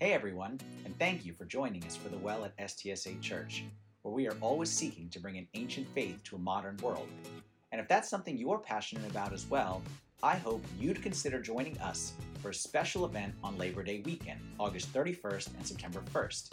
[0.00, 3.64] Hey everyone, and thank you for joining us for The Well at STSA Church,
[4.02, 7.08] where we are always seeking to bring an ancient faith to a modern world.
[7.72, 9.82] And if that's something you're passionate about as well,
[10.22, 14.94] I hope you'd consider joining us for a special event on Labor Day weekend, August
[14.94, 16.52] 31st and September 1st.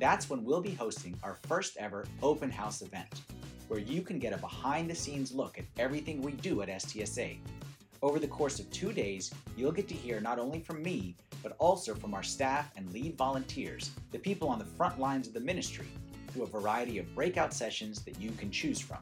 [0.00, 3.20] That's when we'll be hosting our first ever open house event,
[3.68, 7.36] where you can get a behind the scenes look at everything we do at STSA.
[8.00, 11.56] Over the course of two days, you'll get to hear not only from me, but
[11.58, 15.40] also from our staff and lead volunteers, the people on the front lines of the
[15.40, 15.88] ministry,
[16.28, 18.98] through a variety of breakout sessions that you can choose from.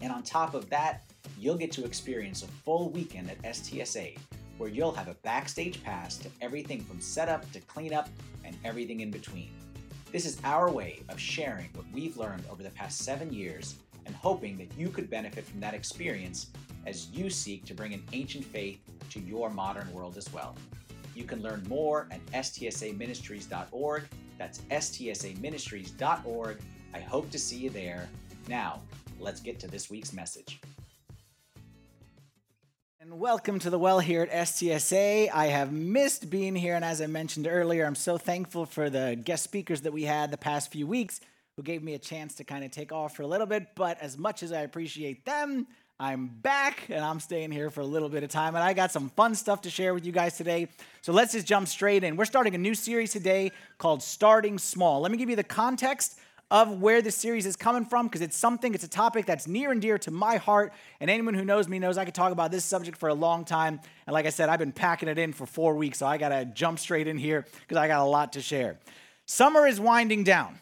[0.00, 1.02] And on top of that,
[1.38, 4.16] you'll get to experience a full weekend at STSA,
[4.56, 8.08] where you'll have a backstage pass to everything from setup to cleanup
[8.44, 9.50] and everything in between.
[10.10, 13.74] This is our way of sharing what we've learned over the past seven years
[14.06, 16.46] and hoping that you could benefit from that experience
[16.90, 18.80] as you seek to bring an ancient faith
[19.10, 20.56] to your modern world as well.
[21.14, 24.02] You can learn more at stsaministries.org.
[24.38, 26.58] That's stsaministries.org.
[26.92, 28.08] I hope to see you there.
[28.48, 28.80] Now,
[29.20, 30.60] let's get to this week's message.
[32.98, 35.30] And welcome to the well here at STSA.
[35.32, 39.16] I have missed being here, and as I mentioned earlier, I'm so thankful for the
[39.24, 41.20] guest speakers that we had the past few weeks
[41.56, 43.76] who gave me a chance to kind of take off for a little bit.
[43.76, 45.68] But as much as I appreciate them,
[46.02, 48.54] I'm back and I'm staying here for a little bit of time.
[48.54, 50.68] And I got some fun stuff to share with you guys today.
[51.02, 52.16] So let's just jump straight in.
[52.16, 55.02] We're starting a new series today called Starting Small.
[55.02, 56.18] Let me give you the context
[56.50, 59.72] of where this series is coming from because it's something, it's a topic that's near
[59.72, 60.72] and dear to my heart.
[61.00, 63.44] And anyone who knows me knows I could talk about this subject for a long
[63.44, 63.78] time.
[64.06, 66.30] And like I said, I've been packing it in for four weeks, so I got
[66.30, 68.78] to jump straight in here because I got a lot to share.
[69.26, 70.60] Summer is winding down.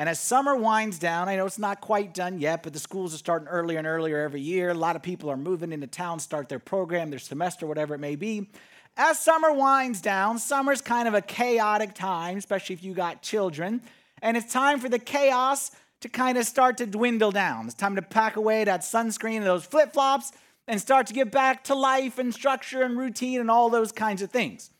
[0.00, 3.12] And as summer winds down, I know it's not quite done yet, but the schools
[3.12, 4.70] are starting earlier and earlier every year.
[4.70, 7.98] A lot of people are moving into town, start their program, their semester, whatever it
[7.98, 8.48] may be.
[8.96, 13.82] As summer winds down, summer's kind of a chaotic time, especially if you got children.
[14.22, 17.66] And it's time for the chaos to kind of start to dwindle down.
[17.66, 20.32] It's time to pack away that sunscreen and those flip flops
[20.66, 24.22] and start to get back to life and structure and routine and all those kinds
[24.22, 24.70] of things.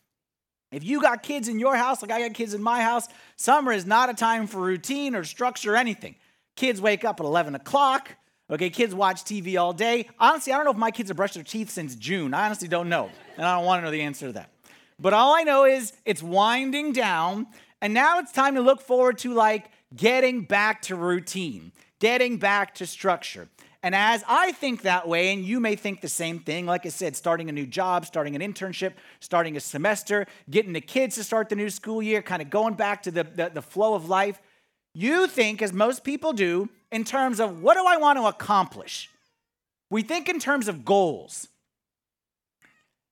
[0.72, 3.72] If you got kids in your house, like I got kids in my house, summer
[3.72, 6.14] is not a time for routine or structure or anything.
[6.54, 8.16] Kids wake up at 11 o'clock.
[8.48, 10.09] Okay, kids watch TV all day.
[10.19, 12.34] Honestly, I don't know if my kids have brushed their teeth since June.
[12.34, 13.10] I honestly don't know.
[13.36, 14.50] And I don't want to know the answer to that.
[14.98, 17.47] But all I know is it's winding down.
[17.80, 22.75] And now it's time to look forward to like getting back to routine, getting back
[22.76, 23.48] to structure.
[23.82, 26.91] And as I think that way, and you may think the same thing, like I
[26.91, 31.24] said, starting a new job, starting an internship, starting a semester, getting the kids to
[31.24, 34.08] start the new school year, kind of going back to the, the, the flow of
[34.08, 34.41] life,
[34.92, 39.08] you think, as most people do, in terms of what do I want to accomplish?
[39.88, 41.48] We think in terms of goals.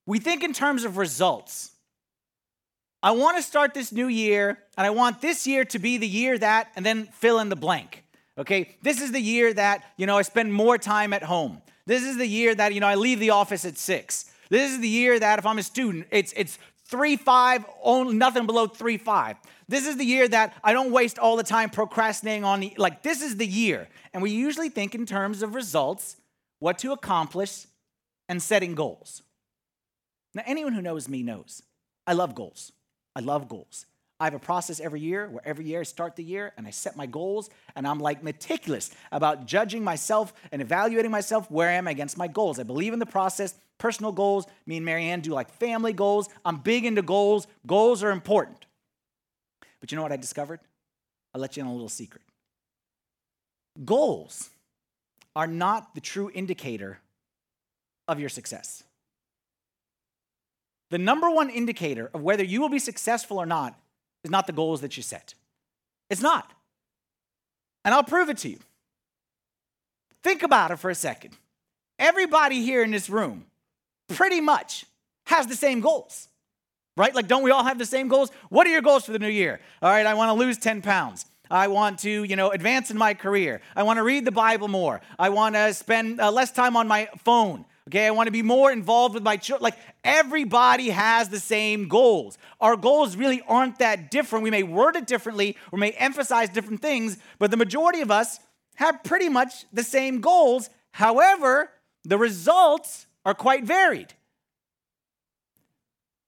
[0.05, 1.73] We think in terms of results.
[3.03, 6.09] I want to start this new year, and I want this year to be the
[6.09, 8.05] year that, and then fill in the blank.
[8.39, 11.61] Okay, this is the year that, you know, I spend more time at home.
[11.87, 14.27] This is the year that, you know, I leave the office at six.
[14.49, 18.47] This is the year that if I'm a student, it's it's three five, only nothing
[18.47, 19.37] below three five.
[19.69, 23.03] This is the year that I don't waste all the time procrastinating on the like
[23.03, 23.89] this is the year.
[24.15, 26.17] And we usually think in terms of results,
[26.61, 27.67] what to accomplish,
[28.29, 29.23] and setting goals.
[30.35, 31.63] Now, anyone who knows me knows
[32.07, 32.73] I love goals.
[33.17, 33.87] I love goals.
[34.21, 36.71] I have a process every year where every year I start the year and I
[36.71, 41.75] set my goals and I'm like meticulous about judging myself and evaluating myself where I
[41.75, 42.59] am against my goals.
[42.59, 44.47] I believe in the process, personal goals.
[44.67, 46.29] Me and Marianne do like family goals.
[46.45, 47.47] I'm big into goals.
[47.65, 48.67] Goals are important.
[49.79, 50.59] But you know what I discovered?
[51.33, 52.23] I'll let you in on a little secret.
[53.85, 54.51] Goals
[55.37, 56.99] are not the true indicator
[58.09, 58.83] of your success.
[60.91, 63.79] The number one indicator of whether you will be successful or not
[64.25, 65.35] is not the goals that you set.
[66.11, 66.53] It's not.
[67.85, 68.59] And I'll prove it to you.
[70.23, 71.37] Think about it for a second.
[71.99, 73.47] Everybody here in this room
[74.09, 74.85] pretty much
[75.27, 76.29] has the same goals,
[76.97, 77.15] right?
[77.15, 78.31] Like, don't we all have the same goals?
[78.49, 79.61] What are your goals for the new year?
[79.83, 81.27] All right, I want to lose 10 pounds.
[81.51, 83.61] I want to, you know, advance in my career.
[83.75, 85.01] I want to read the Bible more.
[85.19, 87.65] I want to spend uh, less time on my phone.
[87.89, 89.63] Okay, I want to be more involved with my children.
[89.63, 92.37] Like everybody has the same goals.
[92.61, 94.43] Our goals really aren't that different.
[94.43, 98.41] We may word it differently, we may emphasize different things, but the majority of us
[98.75, 100.69] have pretty much the same goals.
[100.91, 101.71] However,
[102.05, 104.13] the results are quite varied.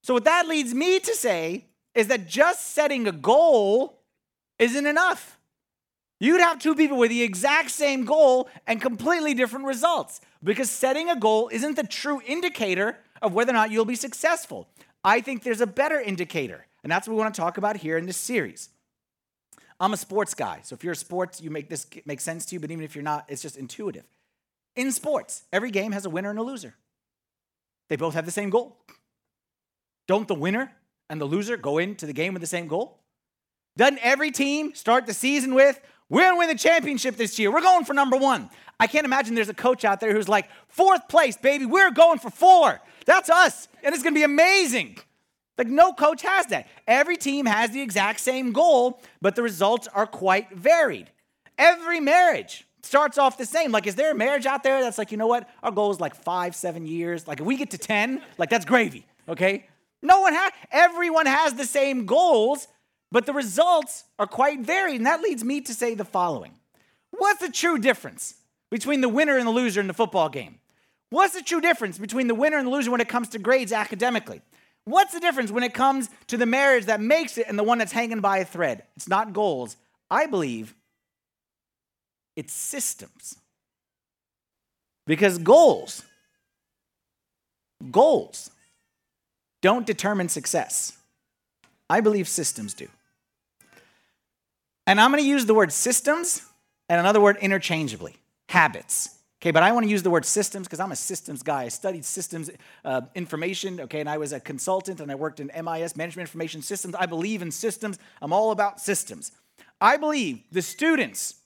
[0.03, 4.01] So, what that leads me to say is that just setting a goal
[4.59, 5.39] isn't enough.
[6.21, 11.09] You'd have two people with the exact same goal and completely different results because setting
[11.09, 14.69] a goal isn't the true indicator of whether or not you'll be successful.
[15.03, 16.67] I think there's a better indicator.
[16.83, 18.69] And that's what we want to talk about here in this series.
[19.81, 20.61] I'm a sports guy.
[20.63, 22.95] So if you're a sports, you make this make sense to you, but even if
[22.95, 24.05] you're not, it's just intuitive.
[24.77, 26.75] In sports, every game has a winner and a loser.
[27.89, 28.77] They both have the same goal.
[30.07, 30.73] Don't the winner
[31.09, 32.99] and the loser go into the game with the same goal?
[33.77, 37.51] Doesn't every team start the season with, we're going to win the championship this year.
[37.53, 38.51] We're going for number one.
[38.79, 41.67] I can't imagine there's a coach out there who's like, fourth place, baby.
[41.67, 42.81] We're going for four.
[43.07, 43.69] That's us.
[43.83, 44.99] And it's going to be amazing.
[45.57, 46.67] Like, no coach has that.
[46.87, 51.11] Every team has the exact same goal, but the results are quite varied.
[51.59, 53.71] Every marriage starts off the same.
[53.71, 55.49] Like, is there a marriage out there that's like, you know what?
[55.63, 57.29] Our goal is like five, seven years.
[57.29, 59.67] Like, if we get to 10, like, that's gravy, okay?
[60.03, 62.67] No one has, everyone has the same goals,
[63.13, 64.97] but the results are quite varied.
[64.97, 66.53] And that leads me to say the following
[67.11, 68.35] What's the true difference
[68.71, 70.59] between the winner and the loser in the football game?
[71.11, 73.73] What's the true difference between the winner and the loser when it comes to grades
[73.73, 74.43] academically?
[74.85, 77.79] What's the difference when it comes to the marriage that makes it and the one
[77.79, 78.85] that's hanging by a thread?
[78.97, 79.77] It's not goals.
[80.11, 80.75] I believe
[82.37, 83.37] it's systems.
[85.07, 86.05] Because goals,
[87.91, 88.51] goals
[89.61, 90.97] don't determine success.
[91.89, 92.89] I believe systems do.
[94.87, 96.43] And I'm going to use the word systems
[96.89, 98.17] and another word interchangeably
[98.49, 99.17] habits.
[99.41, 101.63] Okay, but I want to use the word systems because I'm a systems guy.
[101.63, 102.51] I studied systems
[102.85, 106.61] uh, information, okay, and I was a consultant and I worked in MIS, Management Information
[106.61, 106.95] Systems.
[106.95, 107.99] I believe in systems.
[108.21, 109.33] I'm all about systems.
[109.81, 111.37] I believe the students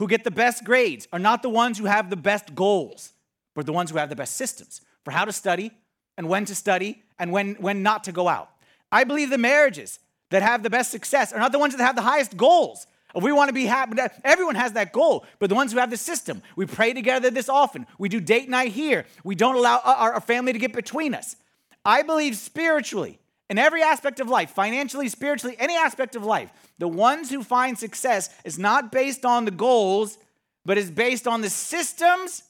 [0.00, 3.12] who get the best grades are not the ones who have the best goals,
[3.54, 5.70] but the ones who have the best systems for how to study
[6.16, 8.50] and when to study and when, when not to go out.
[8.90, 10.00] I believe the marriages
[10.34, 12.88] that have the best success are not the ones that have the highest goals.
[13.14, 15.96] We want to be happy, everyone has that goal, but the ones who have the
[15.96, 17.86] system, we pray together this often.
[17.98, 19.06] We do date night here.
[19.22, 21.36] We don't allow uh, our, our family to get between us.
[21.84, 26.88] I believe spiritually, in every aspect of life, financially, spiritually, any aspect of life, the
[26.88, 30.18] ones who find success is not based on the goals,
[30.64, 32.42] but is based on the systems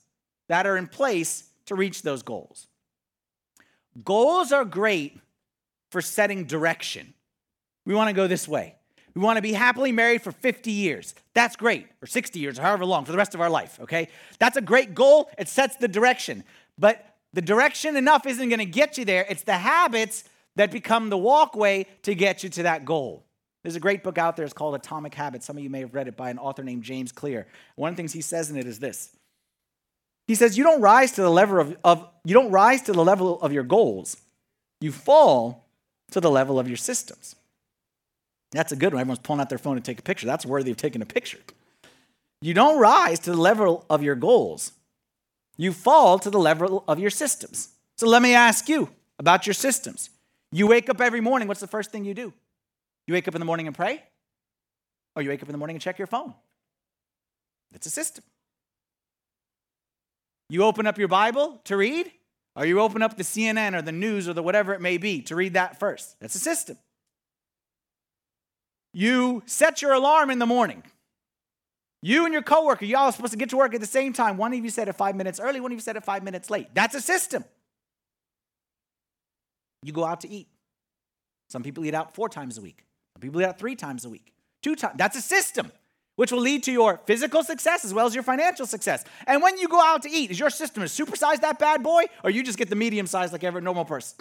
[0.49, 2.67] that are in place to reach those goals.
[4.03, 5.21] Goals are great
[5.91, 7.13] for setting direction.
[7.87, 8.77] We want to go this way.
[9.15, 11.15] We want to be happily married for 50 years.
[11.35, 14.09] That's great, or 60 years, or however long, for the rest of our life, okay?
[14.39, 15.31] That's a great goal.
[15.39, 16.43] It sets the direction.
[16.79, 19.25] But the direction enough isn't going to get you there.
[19.29, 20.25] It's the habits
[20.57, 23.25] that become the walkway to get you to that goal.
[23.63, 24.45] There's a great book out there.
[24.45, 25.47] It's called Atomic Habits.
[25.47, 27.47] Some of you may have read it by an author named James Clear.
[27.77, 29.17] One of the things he says in it is this.
[30.27, 33.05] He says, you don't rise to the level of, of you don't rise to the
[33.05, 34.17] level of your goals.
[34.81, 35.67] You fall
[36.11, 37.37] to the level of your systems.
[38.55, 39.01] That's a good one.
[39.01, 40.27] Everyone's pulling out their phone to take a picture.
[40.27, 41.41] That's worthy of taking a picture.
[42.41, 44.73] You don't rise to the level of your goals.
[45.57, 47.71] You fall to the level of your systems.
[47.97, 50.11] So let me ask you about your systems.
[50.53, 52.33] You wake up every morning, what's the first thing you do?
[53.09, 54.03] You wake up in the morning and pray?
[55.17, 56.33] Or you wake up in the morning and check your phone?
[57.73, 58.23] It's a system.
[60.49, 62.11] You open up your Bible to read?
[62.55, 65.23] Or you open up the CNN or the news or the whatever it may be
[65.23, 66.21] to read that first?
[66.21, 66.79] That's a system.
[68.95, 70.85] You set your alarm in the morning.
[72.01, 74.37] You and your coworker, y'all are supposed to get to work at the same time.
[74.37, 76.49] One of you said it five minutes early, one of you said it five minutes
[76.49, 76.69] late.
[76.75, 77.45] That's a system.
[79.83, 80.47] You go out to eat.
[81.51, 82.85] Some people eat out four times a week.
[83.15, 84.33] Some people eat out three times a week.
[84.63, 84.95] Two times.
[84.97, 85.73] That's a system,
[86.15, 89.05] which will lead to your physical success as well as your financial success.
[89.27, 92.05] And when you go out to eat, is your system to supersize that bad boy,
[92.23, 94.19] or you just get the medium size like every normal person?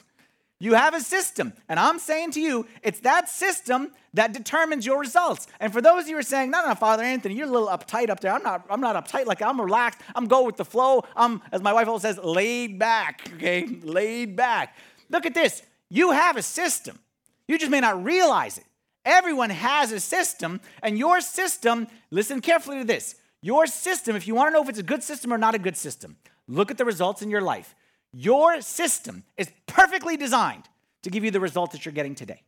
[0.63, 1.51] You have a system.
[1.67, 5.45] And I'm saying to you, it's that system that determines your results.
[5.59, 7.67] And for those of you who are saying, no, no, Father Anthony, you're a little
[7.67, 8.31] uptight up there.
[8.31, 9.25] I'm not, I'm not uptight.
[9.25, 9.99] Like I'm relaxed.
[10.15, 11.03] I'm go with the flow.
[11.17, 13.29] I'm, as my wife always says, laid back.
[13.33, 14.77] Okay, laid back.
[15.09, 15.63] Look at this.
[15.89, 16.97] You have a system.
[17.45, 18.63] You just may not realize it.
[19.03, 23.15] Everyone has a system, and your system, listen carefully to this.
[23.41, 25.59] Your system, if you want to know if it's a good system or not a
[25.59, 26.15] good system,
[26.47, 27.75] look at the results in your life.
[28.13, 30.69] Your system is perfectly designed
[31.01, 32.43] to give you the result that you're getting today.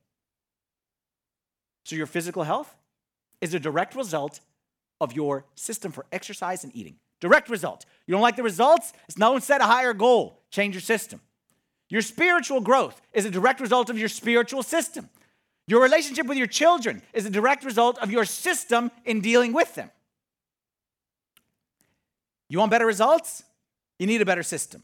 [1.84, 2.74] So, your physical health
[3.42, 4.40] is a direct result
[5.02, 6.96] of your system for exercise and eating.
[7.20, 7.86] Direct result.
[8.06, 8.94] You don't like the results?
[9.08, 10.42] It's no one set a higher goal.
[10.52, 11.22] Change your system.
[11.90, 15.10] Your spiritual growth is a direct result of your spiritual system.
[15.68, 19.74] Your relationship with your children is a direct result of your system in dealing with
[19.76, 19.90] them.
[22.50, 23.44] You want better results?
[23.98, 24.84] You need a better system.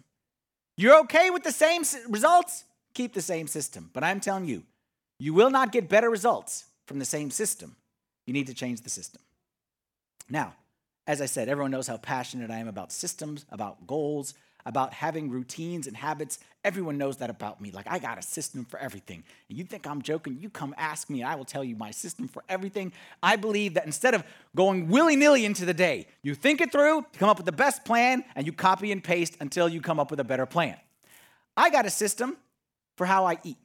[0.81, 2.63] You're okay with the same results?
[2.95, 3.91] Keep the same system.
[3.93, 4.63] But I'm telling you,
[5.19, 7.75] you will not get better results from the same system.
[8.25, 9.21] You need to change the system.
[10.27, 10.55] Now,
[11.05, 14.33] as I said, everyone knows how passionate I am about systems, about goals,
[14.65, 16.39] about having routines and habits.
[16.63, 17.71] Everyone knows that about me.
[17.71, 19.23] Like, I got a system for everything.
[19.49, 20.37] And you think I'm joking?
[20.39, 22.93] You come ask me, and I will tell you my system for everything.
[23.23, 24.23] I believe that instead of
[24.55, 27.85] going willy nilly into the day, you think it through, come up with the best
[27.85, 30.77] plan, and you copy and paste until you come up with a better plan.
[31.57, 32.37] I got a system
[32.97, 33.57] for how I eat.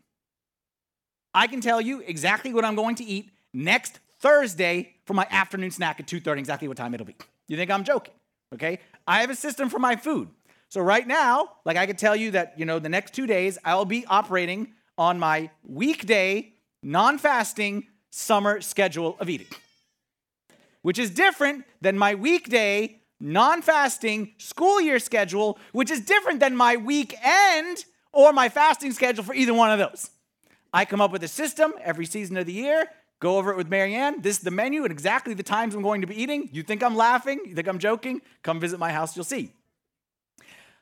[1.35, 5.71] I can tell you exactly what I'm going to eat next Thursday for my afternoon
[5.71, 7.17] snack at 2:30, exactly what time it'll be.
[7.49, 8.15] You think I'm joking?
[8.55, 8.79] Okay?
[9.07, 10.29] I have a system for my food.
[10.69, 13.59] So right now, like I could tell you that, you know, the next 2 days
[13.65, 19.49] I'll be operating on my weekday non-fasting summer schedule of eating.
[20.83, 26.77] Which is different than my weekday non-fasting school year schedule, which is different than my
[26.77, 30.11] weekend or my fasting schedule for either one of those.
[30.73, 33.69] I come up with a system every season of the year Go over it with
[33.69, 34.21] Marianne.
[34.21, 36.51] This is the menu and exactly the times I'm going to be eating.
[36.53, 37.41] You think I'm laughing?
[37.47, 38.21] You think I'm joking?
[38.43, 39.53] Come visit my house, you'll see.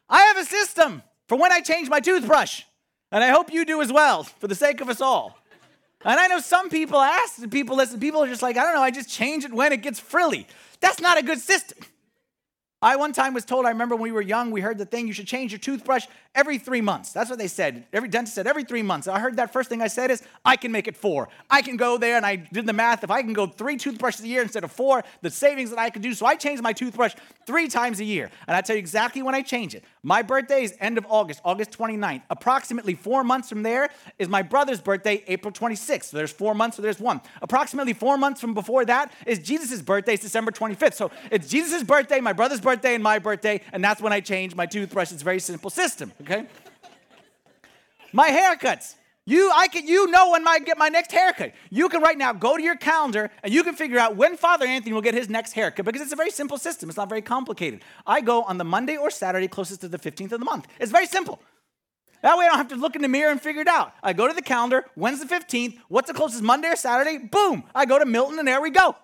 [0.09, 2.63] I have a system for when I change my toothbrush,
[3.11, 5.39] and I hope you do as well, for the sake of us all.
[6.05, 8.75] And I know some people ask, and people listen, people are just like, I don't
[8.75, 10.47] know, I just change it when it gets frilly.
[10.81, 11.79] That's not a good system.
[12.85, 15.07] I one time was told, I remember when we were young, we heard the thing,
[15.07, 17.13] you should change your toothbrush every three months.
[17.13, 17.87] That's what they said.
[17.95, 19.09] Every dentist said every three months.
[19.09, 21.31] I heard that first thing I said is, I can make it four.
[21.49, 23.03] I can go there and I did the math.
[23.03, 25.89] If I can go three toothbrushes a year instead of four, the savings that I
[25.89, 26.13] could do.
[26.13, 27.15] So I changed my toothbrush
[27.47, 28.31] three times a year.
[28.47, 29.83] And I tell you exactly when I change it.
[30.03, 32.23] My birthday is end of August, August 29th.
[32.29, 33.89] Approximately four months from there
[34.19, 36.05] is my brother's birthday, April 26th.
[36.05, 37.23] So there's four months, so there's one.
[37.41, 40.95] Approximately four months from before that is Jesus' birthday, it's December 25th.
[40.95, 44.55] So it's Jesus' birthday, my brother's birthday, and my birthday, and that's when I change
[44.55, 45.13] my toothbrush.
[45.13, 46.47] It's a very simple system, okay?
[48.15, 48.95] my haircuts.
[49.27, 51.53] You, I can, you know when I get my next haircut.
[51.71, 54.67] You can right now go to your calendar and you can figure out when Father
[54.67, 56.91] Anthony will get his next haircut because it's a very simple system.
[56.91, 57.81] It's not very complicated.
[58.07, 60.67] I go on the Monday or Saturday closest to the 15th of the month.
[60.79, 61.41] It's very simple.
[62.21, 63.93] That way I don't have to look in the mirror and figure it out.
[64.03, 65.79] I go to the calendar, when's the 15th?
[65.89, 67.19] What's the closest Monday or Saturday?
[67.19, 68.95] Boom, I go to Milton and there we go.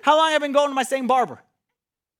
[0.00, 1.40] How long have I been going to my same barber?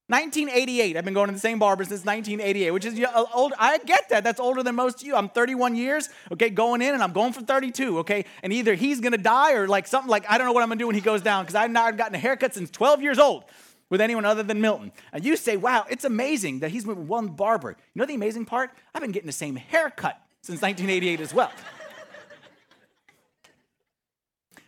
[0.07, 0.97] 1988.
[0.97, 2.99] I've been going to the same barber since 1988, which is
[3.33, 3.53] old.
[3.57, 4.25] I get that.
[4.25, 5.15] That's older than most of you.
[5.15, 8.25] I'm 31 years, okay, going in, and I'm going for 32, okay.
[8.43, 10.79] And either he's gonna die or like something like I don't know what I'm gonna
[10.79, 13.45] do when he goes down because I've not gotten a haircut since 12 years old
[13.89, 14.91] with anyone other than Milton.
[15.13, 17.69] And you say, wow, it's amazing that he's with one barber.
[17.69, 18.71] You know the amazing part?
[18.93, 21.51] I've been getting the same haircut since 1988 as well.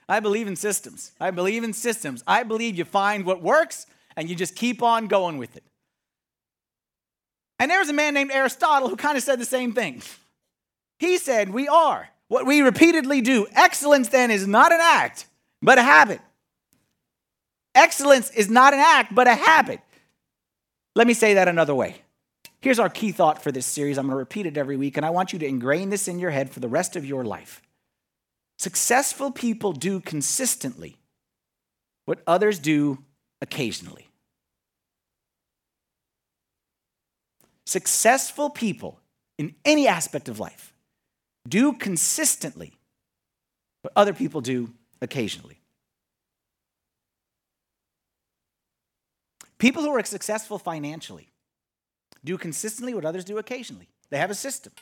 [0.07, 1.11] I believe in systems.
[1.19, 2.23] I believe in systems.
[2.25, 5.63] I believe you find what works and you just keep on going with it.
[7.59, 10.01] And there was a man named Aristotle who kind of said the same thing.
[10.99, 13.47] He said, We are what we repeatedly do.
[13.53, 15.27] Excellence then is not an act,
[15.61, 16.19] but a habit.
[17.73, 19.81] Excellence is not an act, but a habit.
[20.95, 22.01] Let me say that another way.
[22.61, 23.97] Here's our key thought for this series.
[23.97, 26.19] I'm going to repeat it every week, and I want you to ingrain this in
[26.19, 27.61] your head for the rest of your life.
[28.57, 30.97] Successful people do consistently
[32.05, 33.03] what others do
[33.41, 34.04] occasionally.
[37.65, 38.99] Successful people
[39.37, 40.73] in any aspect of life
[41.47, 42.73] do consistently
[43.81, 45.59] what other people do occasionally.
[49.57, 51.29] People who are successful financially
[52.23, 53.87] do consistently what others do occasionally.
[54.09, 54.73] They have a system.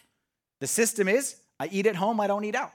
[0.59, 2.73] The system is I eat at home, I don't eat out.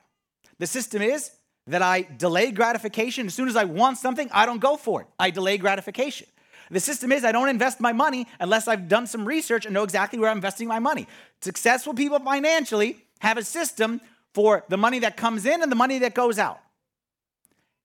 [0.59, 1.31] The system is
[1.67, 3.27] that I delay gratification.
[3.27, 5.07] As soon as I want something, I don't go for it.
[5.19, 6.27] I delay gratification.
[6.71, 9.85] The system is I don't invest my money unless I've done some research and know
[9.85, 11.07] exactly where I'm investing my money.
[11.41, 14.01] Successful people financially have a system
[14.35, 16.61] for the money that comes in and the money that goes out.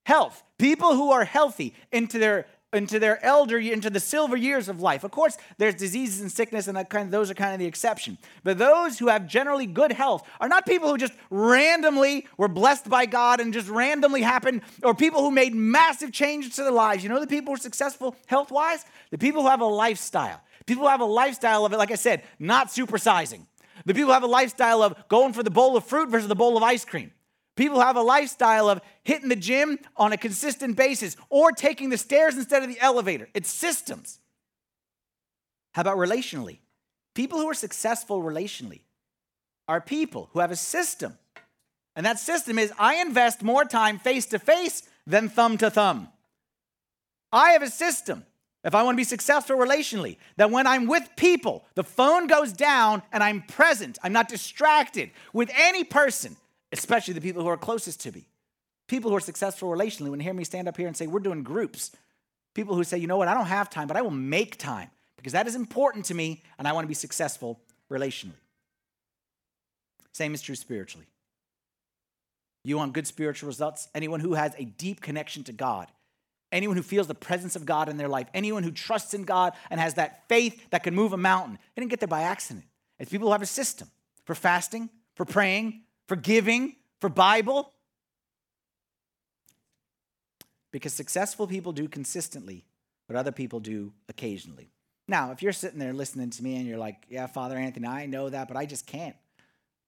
[0.05, 0.43] Health.
[0.57, 5.03] People who are healthy into their into their elder, into the silver years of life.
[5.03, 7.65] Of course, there's diseases and sickness, and that kind of, those are kind of the
[7.65, 8.17] exception.
[8.43, 12.89] But those who have generally good health are not people who just randomly were blessed
[12.89, 17.03] by God and just randomly happened, or people who made massive changes to their lives.
[17.03, 18.83] You know the people who are successful health wise?
[19.11, 20.41] The people who have a lifestyle.
[20.65, 23.45] People who have a lifestyle of it, like I said, not supersizing.
[23.85, 26.35] The people who have a lifestyle of going for the bowl of fruit versus the
[26.35, 27.11] bowl of ice cream.
[27.55, 31.97] People have a lifestyle of hitting the gym on a consistent basis or taking the
[31.97, 33.29] stairs instead of the elevator.
[33.33, 34.19] It's systems.
[35.73, 36.59] How about relationally?
[37.13, 38.81] People who are successful relationally
[39.67, 41.17] are people who have a system.
[41.95, 46.07] And that system is I invest more time face to face than thumb to thumb.
[47.31, 48.25] I have a system,
[48.63, 52.51] if I want to be successful relationally, that when I'm with people, the phone goes
[52.51, 53.99] down and I'm present.
[54.03, 56.35] I'm not distracted with any person
[56.73, 58.27] especially the people who are closest to me.
[58.87, 61.43] People who are successful relationally, when hear me stand up here and say, We're doing
[61.43, 61.91] groups.
[62.53, 64.89] People who say, You know what, I don't have time, but I will make time
[65.15, 68.33] because that is important to me and I want to be successful relationally.
[70.11, 71.07] Same is true spiritually.
[72.65, 73.87] You want good spiritual results?
[73.95, 75.87] Anyone who has a deep connection to God,
[76.51, 79.53] anyone who feels the presence of God in their life, anyone who trusts in God
[79.69, 81.57] and has that faith that can move a mountain.
[81.75, 82.65] They didn't get there by accident.
[82.99, 83.89] It's people who have a system
[84.25, 87.71] for fasting, for praying, for giving, for Bible.
[90.71, 92.65] Because successful people do consistently
[93.07, 94.69] what other people do occasionally.
[95.07, 98.05] Now, if you're sitting there listening to me and you're like, yeah, Father Anthony, I
[98.05, 99.15] know that, but I just can't.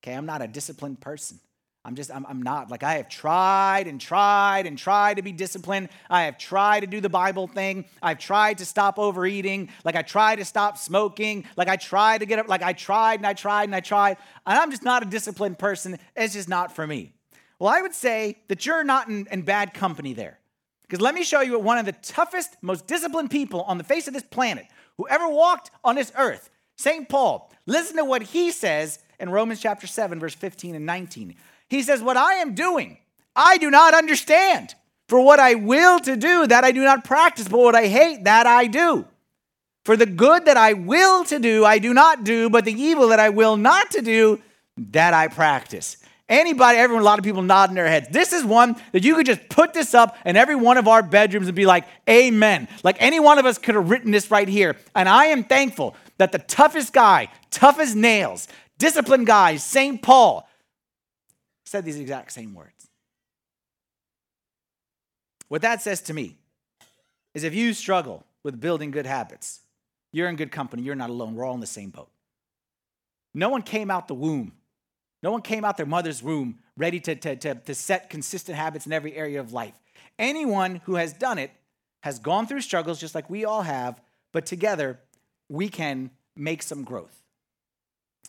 [0.02, 1.40] Okay, I'm not a disciplined person.
[1.86, 2.68] I'm just, I'm, I'm not.
[2.68, 5.88] Like, I have tried and tried and tried to be disciplined.
[6.10, 7.84] I have tried to do the Bible thing.
[8.02, 9.68] I've tried to stop overeating.
[9.84, 11.44] Like, I tried to stop smoking.
[11.56, 12.48] Like, I tried to get up.
[12.48, 14.16] Like, I tried and I tried and I tried.
[14.44, 15.96] And I'm just not a disciplined person.
[16.16, 17.12] It's just not for me.
[17.60, 20.40] Well, I would say that you're not in, in bad company there.
[20.82, 23.84] Because let me show you what one of the toughest, most disciplined people on the
[23.84, 24.66] face of this planet
[24.98, 27.08] who ever walked on this earth, St.
[27.08, 31.36] Paul, listen to what he says in Romans chapter 7, verse 15 and 19.
[31.68, 32.98] He says, What I am doing,
[33.34, 34.74] I do not understand.
[35.08, 38.24] For what I will to do, that I do not practice, but what I hate,
[38.24, 39.06] that I do.
[39.84, 43.08] For the good that I will to do, I do not do, but the evil
[43.08, 44.40] that I will not to do,
[44.76, 45.96] that I practice.
[46.28, 48.08] Anybody, everyone, a lot of people nodding their heads.
[48.08, 51.04] This is one that you could just put this up in every one of our
[51.04, 52.66] bedrooms and be like, Amen.
[52.82, 54.76] Like any one of us could have written this right here.
[54.96, 60.02] And I am thankful that the toughest guy, tough as nails, disciplined guy, St.
[60.02, 60.48] Paul,
[61.66, 62.88] said these exact same words.
[65.48, 66.36] What that says to me
[67.34, 69.60] is if you struggle with building good habits,
[70.12, 70.82] you're in good company.
[70.82, 71.34] You're not alone.
[71.34, 72.08] We're all in the same boat.
[73.34, 74.52] No one came out the womb.
[75.22, 78.86] No one came out their mother's womb ready to, to, to, to set consistent habits
[78.86, 79.74] in every area of life.
[80.18, 81.50] Anyone who has done it
[82.02, 84.00] has gone through struggles just like we all have,
[84.32, 85.00] but together
[85.48, 87.25] we can make some growth.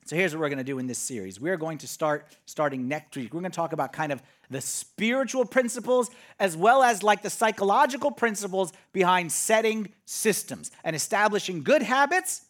[0.08, 1.38] So here's what we're going to do in this series.
[1.38, 3.34] We're going to start starting next week.
[3.34, 6.10] We're going to talk about kind of the spiritual principles
[6.40, 12.46] as well as like the psychological principles behind setting systems and establishing good habits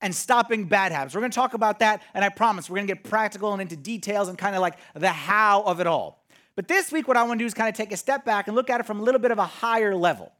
[0.00, 1.12] and stopping bad habits.
[1.12, 3.60] We're going to talk about that and I promise we're going to get practical and
[3.60, 6.24] into details and kind of like the how of it all.
[6.54, 8.46] But this week what I want to do is kind of take a step back
[8.46, 10.30] and look at it from a little bit of a higher level.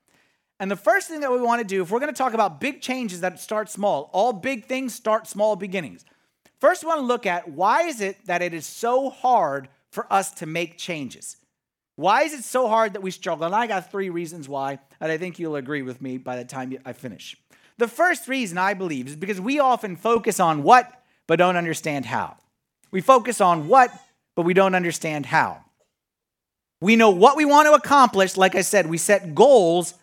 [0.61, 2.61] And the first thing that we want to do, if we're going to talk about
[2.61, 6.04] big changes that start small, all big things start small beginnings.
[6.61, 10.07] First, we want to look at why is it that it is so hard for
[10.12, 11.37] us to make changes?
[11.96, 13.46] Why is it so hard that we struggle?
[13.46, 16.44] And I got three reasons why, and I think you'll agree with me by the
[16.44, 17.37] time I finish.
[17.77, 20.90] The first reason I believe is because we often focus on what,
[21.27, 22.37] but don't understand how.
[22.90, 23.90] We focus on what,
[24.35, 25.64] but we don't understand how.
[26.81, 28.37] We know what we want to accomplish.
[28.37, 29.94] Like I said, we set goals,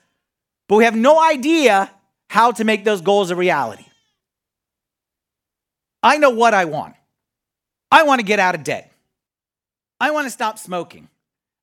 [0.68, 1.92] but we have no idea
[2.30, 3.87] how to make those goals a reality.
[6.04, 6.96] I know what I want.
[7.92, 8.92] I want to get out of debt.
[10.00, 11.10] I want to stop smoking.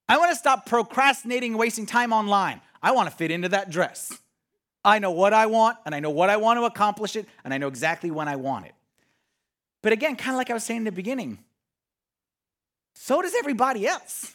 [0.08, 2.60] I want to stop procrastinating and wasting time online.
[2.82, 4.18] I want to fit into that dress.
[4.84, 7.54] I know what I want and I know what I want to accomplish it and
[7.54, 8.74] I know exactly when I want it.
[9.82, 11.38] But again, kind of like I was saying in the beginning,
[12.94, 14.34] so does everybody else.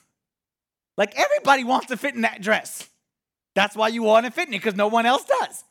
[0.98, 2.88] Like everybody wants to fit in that dress.
[3.56, 5.64] That's why you want to fit in it because no one else does.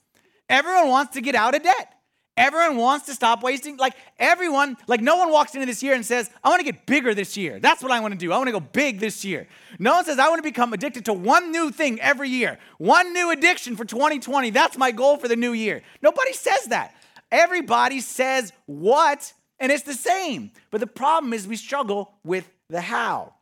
[0.49, 1.98] Everyone wants to get out of debt.
[2.39, 3.77] Everyone wants to stop wasting.
[3.77, 6.87] Like everyone, like no one walks into this year and says, I want to get
[6.87, 7.59] bigger this year.
[7.59, 8.33] That's what I want to do.
[8.33, 9.49] I want to go big this year.
[9.79, 12.59] No one says, I want to become addicted to one new thing every year.
[12.79, 14.51] One new addiction for 2020.
[14.51, 15.83] That's my goal for the new year.
[16.01, 16.95] Nobody says that.
[17.31, 20.53] Everybody says what, and it's the same.
[20.71, 23.35] But the problem is we struggle with the how.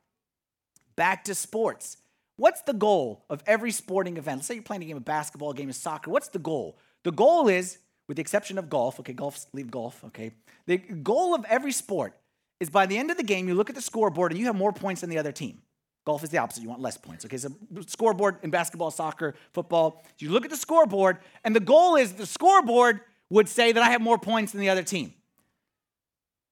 [0.96, 1.98] Back to sports.
[2.36, 4.38] What's the goal of every sporting event?
[4.38, 6.10] Let's say you're playing a game of basketball, a game of soccer.
[6.10, 6.78] What's the goal?
[7.04, 10.32] The goal is with the exception of golf, okay, golf, leave golf, okay.
[10.66, 12.14] The goal of every sport
[12.60, 14.56] is by the end of the game, you look at the scoreboard and you have
[14.56, 15.62] more points than the other team.
[16.04, 17.36] Golf is the opposite, you want less points, okay.
[17.36, 17.48] So,
[17.86, 22.26] scoreboard in basketball, soccer, football, you look at the scoreboard, and the goal is the
[22.26, 25.12] scoreboard would say that I have more points than the other team.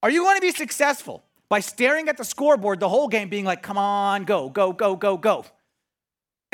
[0.02, 3.44] Are you going to be successful by staring at the scoreboard the whole game, being
[3.44, 5.44] like, come on, go, go, go, go, go?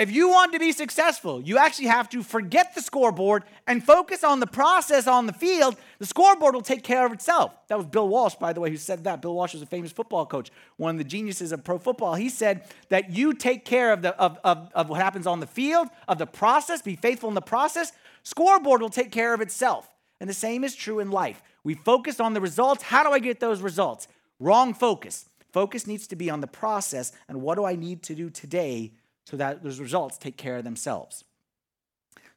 [0.00, 4.24] If you want to be successful, you actually have to forget the scoreboard and focus
[4.24, 5.76] on the process on the field.
[5.98, 7.52] The scoreboard will take care of itself.
[7.68, 9.20] That was Bill Walsh, by the way, who said that.
[9.20, 12.14] Bill Walsh was a famous football coach, one of the geniuses of pro football.
[12.14, 15.46] He said that you take care of, the, of, of, of what happens on the
[15.46, 17.92] field, of the process, be faithful in the process.
[18.22, 19.86] Scoreboard will take care of itself.
[20.18, 21.42] And the same is true in life.
[21.62, 22.84] We focus on the results.
[22.84, 24.08] How do I get those results?
[24.38, 25.26] Wrong focus.
[25.52, 28.92] Focus needs to be on the process and what do I need to do today
[29.30, 31.24] so that those results take care of themselves.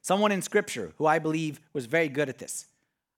[0.00, 2.66] Someone in scripture who I believe was very good at this,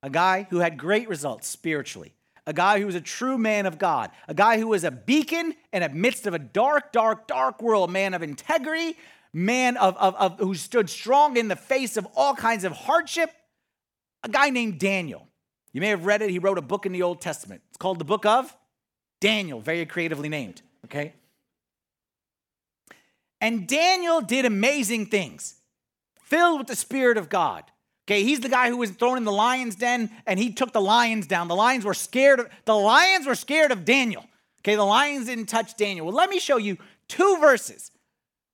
[0.02, 2.14] a guy who had great results spiritually,
[2.46, 5.54] a guy who was a true man of God, a guy who was a beacon
[5.72, 8.96] in the midst of a dark, dark, dark world, man of integrity,
[9.32, 13.30] man of, of, of who stood strong in the face of all kinds of hardship,
[14.22, 15.28] a guy named Daniel.
[15.72, 16.30] You may have read it.
[16.30, 17.60] He wrote a book in the Old Testament.
[17.68, 18.56] It's called the Book of
[19.20, 21.12] Daniel, very creatively named, okay?
[23.46, 25.54] And Daniel did amazing things,
[26.20, 27.62] filled with the Spirit of God.
[28.04, 30.80] Okay, he's the guy who was thrown in the lion's den and he took the
[30.80, 31.46] lions down.
[31.46, 34.24] The lions were scared of the lions were scared of Daniel.
[34.62, 36.06] Okay, the lions didn't touch Daniel.
[36.06, 37.92] Well, let me show you two verses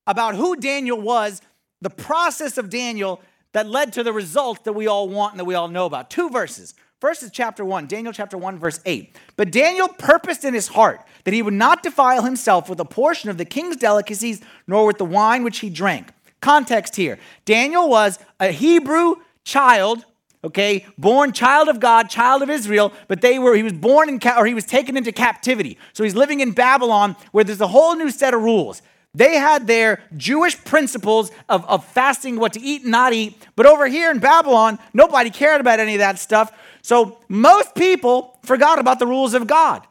[0.05, 1.41] about who Daniel was,
[1.81, 3.19] the process of Daniel
[3.53, 6.11] that led to the result that we all want and that we all know about.
[6.11, 6.75] Two verses.
[7.01, 9.17] First is chapter 1, Daniel chapter 1, verse 8.
[9.37, 13.29] But Daniel purposed in his heart that he would not defile himself with a portion
[13.29, 16.11] of the king's delicacies, nor with the wine which he drank.
[16.41, 20.05] Context here Daniel was a Hebrew child
[20.45, 24.19] okay born child of god child of israel but they were he was born in
[24.37, 27.95] or he was taken into captivity so he's living in babylon where there's a whole
[27.95, 28.81] new set of rules
[29.15, 33.47] they had their Jewish principles of, of fasting, what to eat and not eat.
[33.55, 36.51] But over here in Babylon, nobody cared about any of that stuff.
[36.81, 39.85] So most people forgot about the rules of God,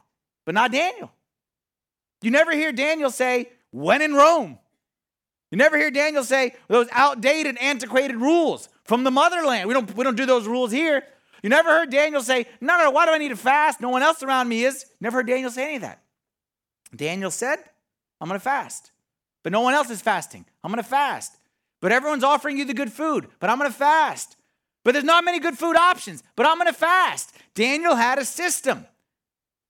[0.44, 1.12] but not Daniel.
[2.22, 4.58] You never hear Daniel say, when in Rome.
[5.50, 9.68] You never hear Daniel say those outdated, antiquated rules from the motherland.
[9.68, 11.04] We don't, we don't do those rules here.
[11.42, 13.80] You never heard Daniel say, no, no, why do I need to fast?
[13.80, 14.87] No one else around me is.
[15.00, 16.02] Never heard Daniel say any of that.
[16.94, 17.58] Daniel said,
[18.20, 18.92] I'm going to fast.
[19.42, 20.46] But no one else is fasting.
[20.62, 21.37] I'm going to fast.
[21.80, 24.37] But everyone's offering you the good food, but I'm going to fast.
[24.85, 27.37] But there's not many good food options, but I'm going to fast.
[27.54, 28.87] Daniel had a system.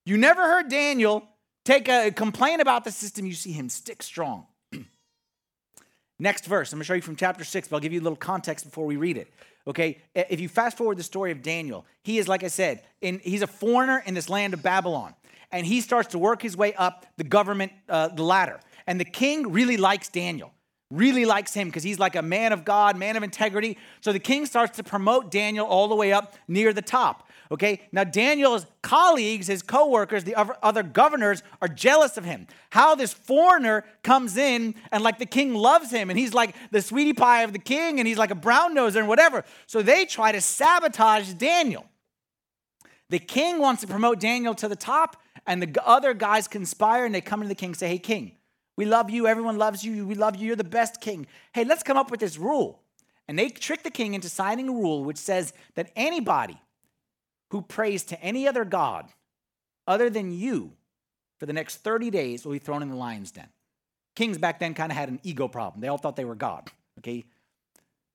[0.04, 1.26] You never heard Daniel
[1.64, 3.26] take a complain about the system.
[3.26, 4.46] You see him stick strong.
[6.18, 8.02] Next verse, I'm going to show you from chapter 6, but I'll give you a
[8.02, 9.32] little context before we read it.
[9.66, 13.20] Okay, if you fast forward the story of Daniel, he is, like I said, in,
[13.20, 15.14] he's a foreigner in this land of Babylon,
[15.52, 18.58] and he starts to work his way up the government, uh, the ladder.
[18.88, 20.52] And the king really likes Daniel
[20.92, 23.78] really likes him because he's like a man of God, man of integrity.
[24.02, 27.28] So the king starts to promote Daniel all the way up near the top.
[27.52, 32.46] Okay, now Daniel's colleagues, his co workers, the other governors are jealous of him.
[32.70, 36.80] How this foreigner comes in and like the king loves him and he's like the
[36.80, 39.44] sweetie pie of the king and he's like a brown noser and whatever.
[39.66, 41.84] So they try to sabotage Daniel.
[43.10, 47.14] The king wants to promote Daniel to the top and the other guys conspire and
[47.14, 48.32] they come to the king and say, Hey, king,
[48.78, 49.26] we love you.
[49.26, 50.06] Everyone loves you.
[50.06, 50.46] We love you.
[50.46, 51.26] You're the best king.
[51.52, 52.80] Hey, let's come up with this rule.
[53.28, 56.58] And they trick the king into signing a rule which says that anybody
[57.52, 59.06] who prays to any other God
[59.86, 60.72] other than you
[61.38, 63.48] for the next 30 days will be thrown in the lion's den.
[64.14, 65.80] Kings back then kind of had an ego problem.
[65.80, 67.24] They all thought they were God, okay?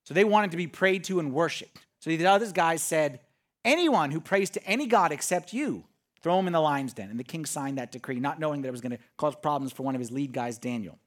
[0.04, 1.80] So they wanted to be prayed to and worshiped.
[2.00, 3.22] So the other guys said,
[3.66, 5.86] anyone who prays to any God except you
[6.22, 7.10] Throw him in the lion's den.
[7.10, 9.72] And the king signed that decree, not knowing that it was going to cause problems
[9.72, 10.98] for one of his lead guys, Daniel.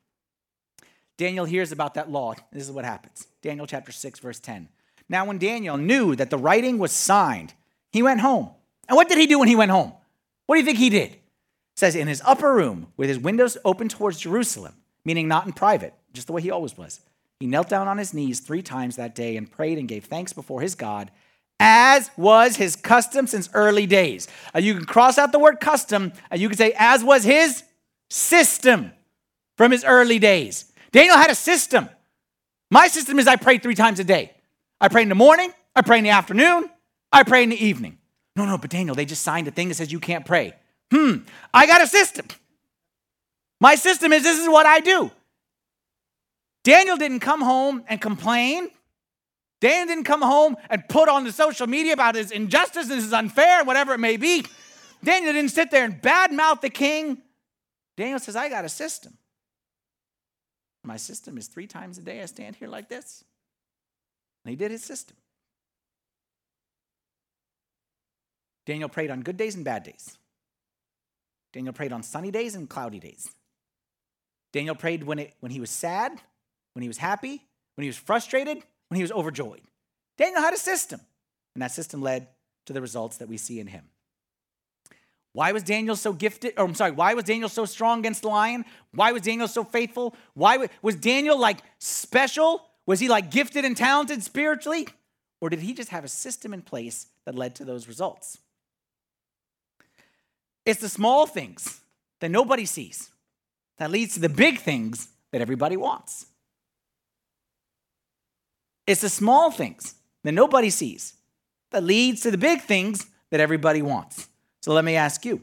[1.18, 2.34] Daniel hears about that law.
[2.52, 4.68] This is what happens Daniel chapter 6, verse 10.
[5.08, 7.52] Now, when Daniel knew that the writing was signed,
[7.92, 8.50] he went home.
[8.88, 9.92] And what did he do when he went home?
[10.46, 11.12] What do you think he did?
[11.12, 11.20] It
[11.76, 14.74] says, in his upper room, with his windows open towards Jerusalem,
[15.04, 17.00] meaning not in private, just the way he always was,
[17.38, 20.32] he knelt down on his knees three times that day and prayed and gave thanks
[20.32, 21.10] before his God
[21.60, 24.26] as was his custom since early days.
[24.54, 27.62] Uh, you can cross out the word custom and you can say, as was his
[28.08, 28.92] system
[29.56, 30.72] from his early days.
[30.90, 31.88] Daniel had a system.
[32.70, 34.32] My system is I pray three times a day.
[34.80, 36.70] I pray in the morning, I pray in the afternoon,
[37.12, 37.98] I pray in the evening.
[38.36, 40.54] No, no, but Daniel, they just signed a thing that says you can't pray.
[40.92, 41.18] Hmm,
[41.52, 42.26] I got a system.
[43.60, 45.10] My system is this is what I do.
[46.64, 48.70] Daniel didn't come home and complain
[49.60, 53.12] Dan didn't come home and put on the social media about his injustice, this is
[53.12, 54.44] unfair, whatever it may be.
[55.04, 57.18] Daniel didn't sit there and badmouth the king.
[57.96, 59.16] Daniel says, I got a system.
[60.82, 63.22] My system is three times a day I stand here like this.
[64.44, 65.16] And he did his system.
[68.70, 70.16] Daniel prayed on good days and bad days.
[71.52, 73.28] Daniel prayed on sunny days and cloudy days.
[74.52, 76.12] Daniel prayed when, it, when he was sad,
[76.74, 77.42] when he was happy,
[77.74, 79.62] when he was frustrated, when he was overjoyed.
[80.16, 81.00] Daniel had a system,
[81.56, 82.28] and that system led
[82.66, 83.86] to the results that we see in him.
[85.32, 86.54] Why was Daniel so gifted?
[86.56, 88.64] Or I'm sorry, why was Daniel so strong against the lion?
[88.94, 90.14] Why was Daniel so faithful?
[90.34, 92.62] Why was Daniel like special?
[92.86, 94.86] Was he like gifted and talented spiritually?
[95.40, 98.38] Or did he just have a system in place that led to those results?
[100.64, 101.80] It's the small things
[102.20, 103.10] that nobody sees
[103.78, 106.26] that leads to the big things that everybody wants.
[108.86, 109.94] It's the small things
[110.24, 111.14] that nobody sees
[111.70, 114.28] that leads to the big things that everybody wants.
[114.62, 115.42] So let me ask you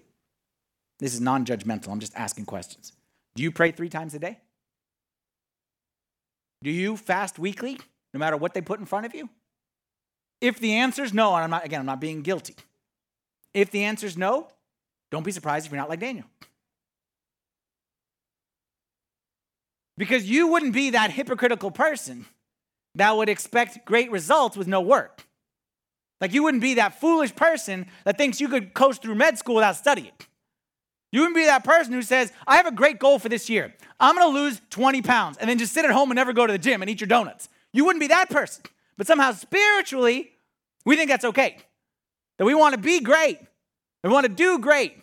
[0.99, 2.91] this is non judgmental, I'm just asking questions.
[3.35, 4.39] Do you pray three times a day?
[6.63, 7.79] Do you fast weekly,
[8.13, 9.29] no matter what they put in front of you?
[10.41, 12.55] If the answer is no, and I'm not, again, I'm not being guilty.
[13.53, 14.47] If the answer is no,
[15.11, 16.25] don't be surprised if you're not like Daniel.
[19.97, 22.25] Because you wouldn't be that hypocritical person
[22.95, 25.25] that would expect great results with no work.
[26.19, 29.55] Like you wouldn't be that foolish person that thinks you could coast through med school
[29.55, 30.11] without studying.
[31.11, 33.73] You wouldn't be that person who says, I have a great goal for this year.
[33.99, 36.53] I'm gonna lose 20 pounds and then just sit at home and never go to
[36.53, 37.49] the gym and eat your donuts.
[37.71, 38.63] You wouldn't be that person.
[38.97, 40.31] But somehow spiritually,
[40.85, 41.57] we think that's okay.
[42.37, 43.39] That we wanna be great,
[44.03, 44.97] we wanna do great,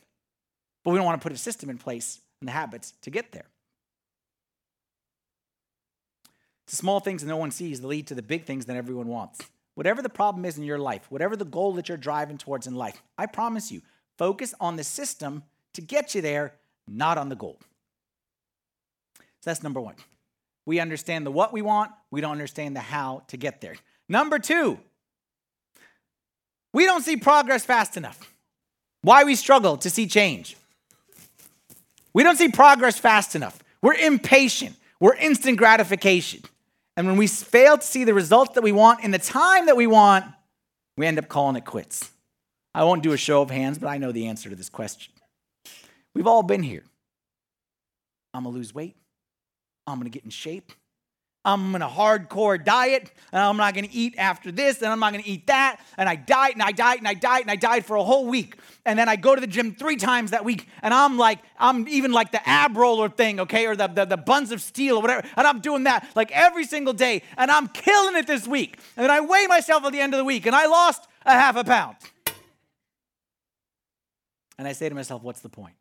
[0.85, 3.47] but we don't wanna put a system in place and the habits to get there.
[6.67, 9.09] The small things that no one sees that lead to the big things that everyone
[9.09, 9.41] wants.
[9.75, 12.75] Whatever the problem is in your life, whatever the goal that you're driving towards in
[12.75, 13.83] life, I promise you,
[14.17, 15.43] focus on the system
[15.75, 16.55] to get you there,
[16.87, 17.59] not on the goal.
[19.19, 19.97] So that's number one.
[20.65, 23.75] We understand the what we want, we don't understand the how to get there.
[24.09, 24.79] Number two,
[26.73, 28.34] we don't see progress fast enough.
[29.05, 30.57] Why we struggle to see change.
[32.15, 33.63] We don't see progress fast enough.
[33.83, 36.41] We're impatient, we're instant gratification.
[36.97, 39.77] And when we fail to see the results that we want in the time that
[39.77, 40.25] we want,
[40.97, 42.11] we end up calling it quits.
[42.75, 45.13] I won't do a show of hands, but I know the answer to this question.
[46.15, 46.85] We've all been here.
[48.33, 48.97] I'm gonna lose weight.
[49.87, 50.73] I'm gonna get in shape.
[51.45, 55.25] I'm gonna hardcore diet, and I'm not gonna eat after this, and I'm not gonna
[55.27, 55.81] eat that.
[55.99, 58.27] And I diet and I diet and I diet and I diet for a whole
[58.27, 58.57] week.
[58.87, 61.87] And then I go to the gym three times that week, and I'm like, I'm
[61.89, 65.03] even like the ab roller thing, okay, or the, the, the buns of steel or
[65.03, 65.27] whatever.
[65.37, 68.79] And I'm doing that like every single day, and I'm killing it this week.
[68.97, 71.33] And then I weigh myself at the end of the week, and I lost a
[71.33, 71.97] half a pound.
[74.59, 75.75] And I say to myself, what's the point?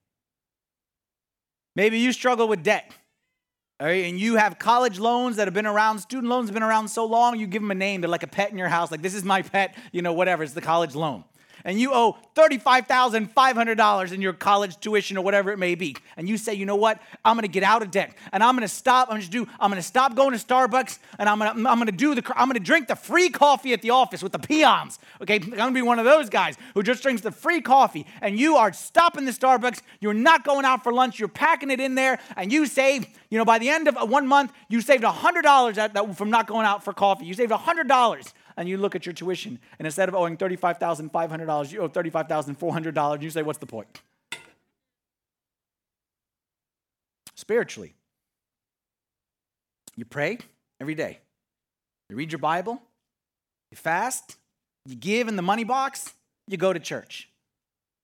[1.75, 2.91] Maybe you struggle with debt.
[3.83, 6.87] Right, and you have college loans that have been around, student loans have been around
[6.87, 7.99] so long, you give them a name.
[7.99, 8.91] They're like a pet in your house.
[8.91, 10.41] Like, this is my pet, you know, whatever.
[10.41, 11.25] It's the college loan
[11.65, 16.37] and you owe $35,500 in your college tuition or whatever it may be, and you
[16.37, 19.17] say, you know what, I'm gonna get out of debt and I'm gonna stop, I'm
[19.17, 22.23] gonna do, I'm gonna stop going to Starbucks and I'm gonna, I'm gonna do the,
[22.35, 25.35] I'm gonna drink the free coffee at the office with the peons, okay?
[25.35, 28.55] I'm gonna be one of those guys who just drinks the free coffee and you
[28.55, 32.19] are stopping the Starbucks, you're not going out for lunch, you're packing it in there,
[32.35, 36.15] and you save, you know, by the end of uh, one month, you saved $100
[36.15, 37.25] from not going out for coffee.
[37.25, 41.81] You saved $100 and you look at your tuition, and instead of owing $35,500, you
[41.81, 44.01] owe $35,400, and you say, What's the point?
[47.35, 47.93] Spiritually,
[49.95, 50.37] you pray
[50.79, 51.19] every day,
[52.09, 52.81] you read your Bible,
[53.71, 54.37] you fast,
[54.85, 56.13] you give in the money box,
[56.47, 57.29] you go to church.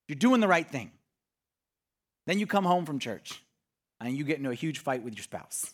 [0.07, 0.91] You're doing the right thing.
[2.25, 3.43] Then you come home from church
[4.01, 5.73] and you get into a huge fight with your spouse.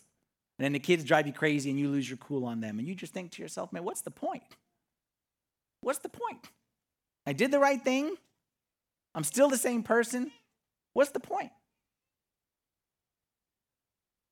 [0.58, 2.78] And then the kids drive you crazy and you lose your cool on them.
[2.78, 4.42] And you just think to yourself, man, what's the point?
[5.80, 6.48] What's the point?
[7.26, 8.14] I did the right thing.
[9.14, 10.30] I'm still the same person.
[10.92, 11.50] What's the point?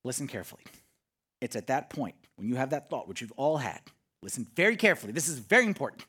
[0.04, 0.62] Listen carefully.
[1.40, 3.80] It's at that point when you have that thought, which you've all had.
[4.22, 5.12] Listen very carefully.
[5.12, 6.04] This is very important.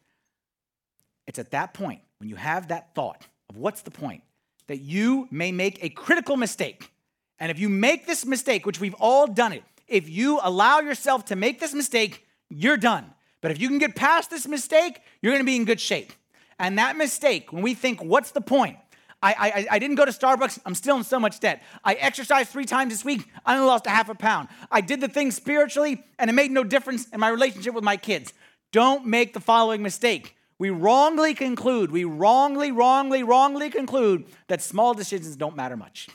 [1.27, 4.23] It's at that point when you have that thought of what's the point
[4.67, 6.91] that you may make a critical mistake.
[7.39, 11.25] And if you make this mistake, which we've all done it, if you allow yourself
[11.25, 13.14] to make this mistake, you're done.
[13.41, 16.13] But if you can get past this mistake, you're gonna be in good shape.
[16.57, 18.77] And that mistake, when we think, what's the point?
[19.21, 21.63] I, I, I didn't go to Starbucks, I'm still in so much debt.
[21.83, 24.49] I exercised three times this week, I only lost a half a pound.
[24.71, 27.97] I did the thing spiritually, and it made no difference in my relationship with my
[27.97, 28.33] kids.
[28.71, 30.35] Don't make the following mistake.
[30.57, 36.07] We wrongly conclude, we wrongly, wrongly, wrongly conclude that small decisions don't matter much.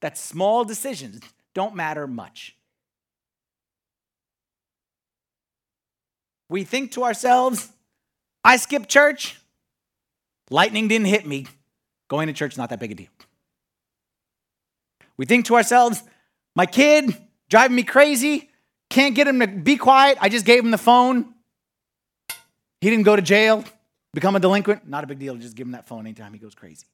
[0.00, 1.20] That small decisions
[1.54, 2.55] don't matter much.
[6.48, 7.70] We think to ourselves,
[8.44, 9.40] I skipped church,
[10.50, 11.46] lightning didn't hit me,
[12.08, 13.08] going to church is not that big a deal.
[15.16, 16.02] We think to ourselves,
[16.54, 17.16] my kid
[17.48, 18.50] driving me crazy,
[18.90, 21.34] can't get him to be quiet, I just gave him the phone.
[22.80, 23.64] He didn't go to jail,
[24.14, 26.54] become a delinquent, not a big deal, just give him that phone anytime he goes
[26.54, 26.86] crazy.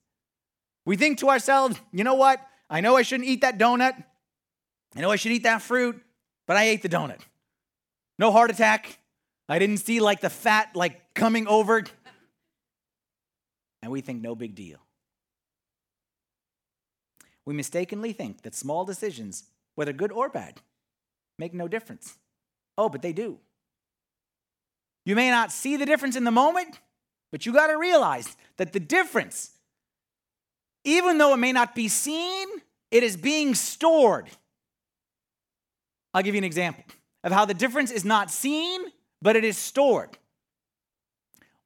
[0.85, 2.41] We think to ourselves, you know what?
[2.71, 4.03] I know I shouldn't eat that donut.
[4.97, 6.01] I know I should eat that fruit,
[6.47, 7.21] but I ate the donut.
[8.19, 8.99] No heart attack,
[9.53, 11.85] I didn't see like the fat like coming over.
[13.83, 14.79] And we think no big deal.
[17.45, 20.63] We mistakenly think that small decisions, whether good or bad,
[21.39, 22.17] make no difference.
[22.79, 23.41] Oh, but they do.
[25.05, 26.81] You may not see the difference in the moment,
[27.31, 29.51] but you got to realize that the difference
[30.85, 32.49] even though it may not be seen,
[32.91, 34.31] it is being stored.
[36.15, 36.85] I'll give you an example
[37.23, 38.81] of how the difference is not seen,
[39.23, 40.11] but it is stored.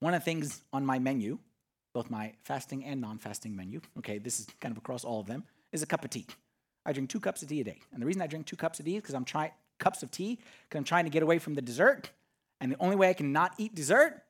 [0.01, 1.39] One of the things on my menu,
[1.95, 5.27] both my fasting and non fasting menu, okay, this is kind of across all of
[5.27, 5.43] them,
[5.73, 6.27] is a cup of tea.
[6.85, 7.81] I drink two cups of tea a day.
[7.93, 10.11] And the reason I drink two cups of tea is because I'm trying cups of
[10.11, 12.11] tea because I'm trying to get away from the dessert.
[12.61, 14.23] And the only way I can not eat dessert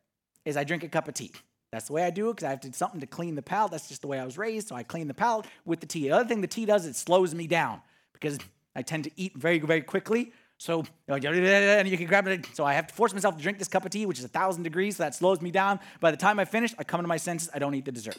[0.44, 1.32] is I drink a cup of tea.
[1.72, 3.42] That's the way I do it because I have to do something to clean the
[3.42, 3.72] palate.
[3.72, 4.68] That's just the way I was raised.
[4.68, 6.08] So I clean the palate with the tea.
[6.08, 8.38] The other thing the tea does, it slows me down because
[8.74, 10.32] I tend to eat very, very quickly.
[10.59, 12.47] So, and you can grab it.
[12.55, 14.29] So I have to force myself to drink this cup of tea, which is a
[14.29, 14.97] thousand degrees.
[14.97, 15.81] So that slows me down.
[16.01, 17.51] By the time I finish, I come to my senses.
[17.53, 18.19] I don't eat the dessert.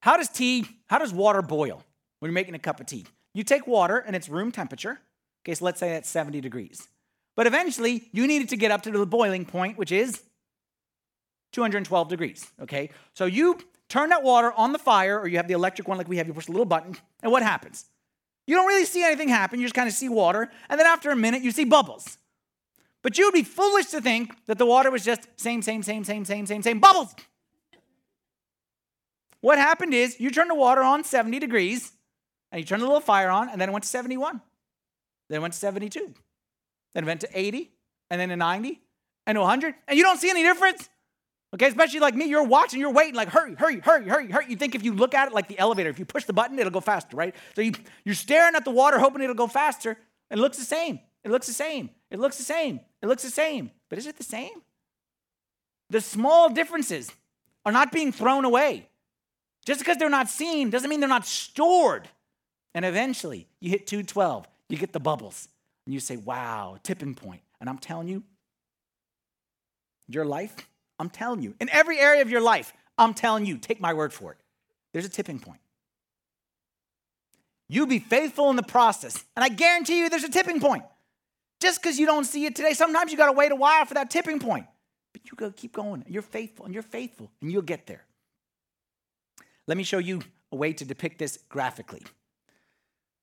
[0.00, 1.82] How does tea, how does water boil
[2.18, 3.06] when you're making a cup of tea?
[3.32, 5.00] You take water and it's room temperature.
[5.42, 6.88] Okay, so let's say that's 70 degrees.
[7.36, 10.22] But eventually, you need it to get up to the boiling point, which is
[11.52, 12.50] 212 degrees.
[12.60, 15.98] Okay, so you turn that water on the fire, or you have the electric one
[15.98, 17.86] like we have, you push a little button, and what happens?
[18.46, 21.10] You don't really see anything happen, you just kind of see water, and then after
[21.10, 22.18] a minute, you see bubbles.
[23.02, 26.04] But you would be foolish to think that the water was just same, same, same,
[26.04, 27.14] same, same, same, same bubbles.
[29.40, 31.92] What happened is you turned the water on 70 degrees,
[32.50, 34.40] and you turned a little fire on, and then it went to 71.
[35.28, 36.14] Then it went to 72.
[36.94, 37.70] Then it went to 80,
[38.10, 38.80] and then to 90,
[39.26, 40.88] and to 100, and you don't see any difference.
[41.54, 44.46] Okay, especially like me, you're watching, you're waiting, like hurry, hurry, hurry, hurry, hurry.
[44.48, 46.58] You think if you look at it like the elevator, if you push the button,
[46.58, 47.32] it'll go faster, right?
[47.54, 47.72] So you,
[48.04, 49.96] you're staring at the water, hoping it'll go faster.
[50.32, 50.98] It looks the same.
[51.22, 51.90] It looks the same.
[52.10, 52.80] It looks the same.
[53.00, 53.70] It looks the same.
[53.88, 54.62] But is it the same?
[55.90, 57.12] The small differences
[57.64, 58.88] are not being thrown away.
[59.64, 62.08] Just because they're not seen doesn't mean they're not stored.
[62.74, 65.48] And eventually, you hit 212, you get the bubbles,
[65.86, 67.42] and you say, wow, tipping point.
[67.60, 68.24] And I'm telling you,
[70.08, 70.56] your life
[70.98, 74.12] I'm telling you, in every area of your life, I'm telling you, take my word
[74.12, 74.38] for it.
[74.92, 75.60] There's a tipping point.
[77.68, 80.84] You be faithful in the process, and I guarantee you there's a tipping point.
[81.60, 83.94] Just because you don't see it today, sometimes you got to wait a while for
[83.94, 84.66] that tipping point.
[85.12, 88.04] But you to keep going, and you're faithful, and you're faithful, and you'll get there.
[89.66, 90.20] Let me show you
[90.52, 92.02] a way to depict this graphically.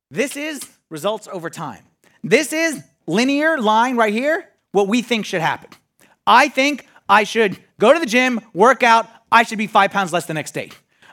[0.10, 1.84] This is results over time.
[2.24, 5.70] This is linear line right here, what we think should happen.
[6.26, 10.14] I think I should go to the gym, work out, I should be five pounds
[10.14, 10.72] less the next day.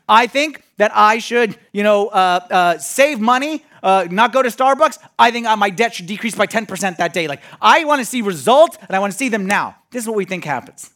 [0.08, 4.48] I think that I should, you know, uh, uh, save money, uh, not go to
[4.48, 4.98] Starbucks.
[5.18, 7.26] I think my debt should decrease by 10% that day.
[7.26, 9.76] Like, I want to see results and I want to see them now.
[9.90, 10.88] This is what we think happens.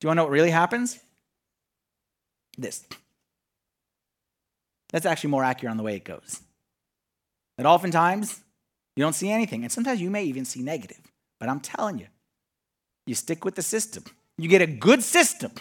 [0.00, 0.98] Do you want to know what really happens?
[2.58, 2.84] This.
[4.90, 6.40] That's actually more accurate on the way it goes.
[7.56, 8.40] That oftentimes
[8.96, 11.00] you don't see anything, and sometimes you may even see negative.
[11.38, 12.06] But I'm telling you,
[13.06, 14.04] you stick with the system.
[14.38, 15.52] You get a good system.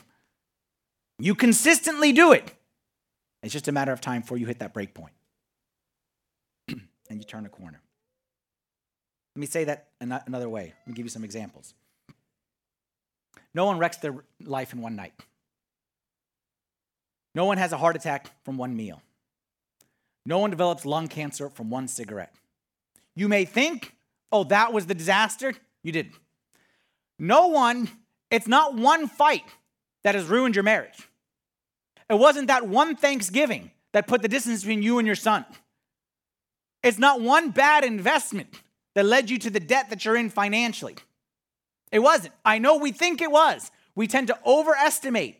[1.19, 2.53] You consistently do it.
[3.43, 5.13] It's just a matter of time before you hit that break point
[6.67, 7.81] and you turn a corner.
[9.35, 10.73] Let me say that another way.
[10.85, 11.73] Let me give you some examples.
[13.53, 15.13] No one wrecks their life in one night.
[17.35, 19.01] No one has a heart attack from one meal.
[20.25, 22.33] No one develops lung cancer from one cigarette.
[23.15, 23.95] You may think,
[24.31, 25.53] oh, that was the disaster.
[25.83, 26.15] You didn't.
[27.19, 27.89] No one
[28.33, 29.45] it's not one fight
[30.03, 31.07] that has ruined your marriage.
[32.09, 35.45] It wasn't that one Thanksgiving that put the distance between you and your son.
[36.81, 38.49] It's not one bad investment
[38.95, 40.95] that led you to the debt that you're in financially.
[41.91, 42.33] It wasn't.
[42.43, 43.69] I know we think it was.
[43.93, 45.39] We tend to overestimate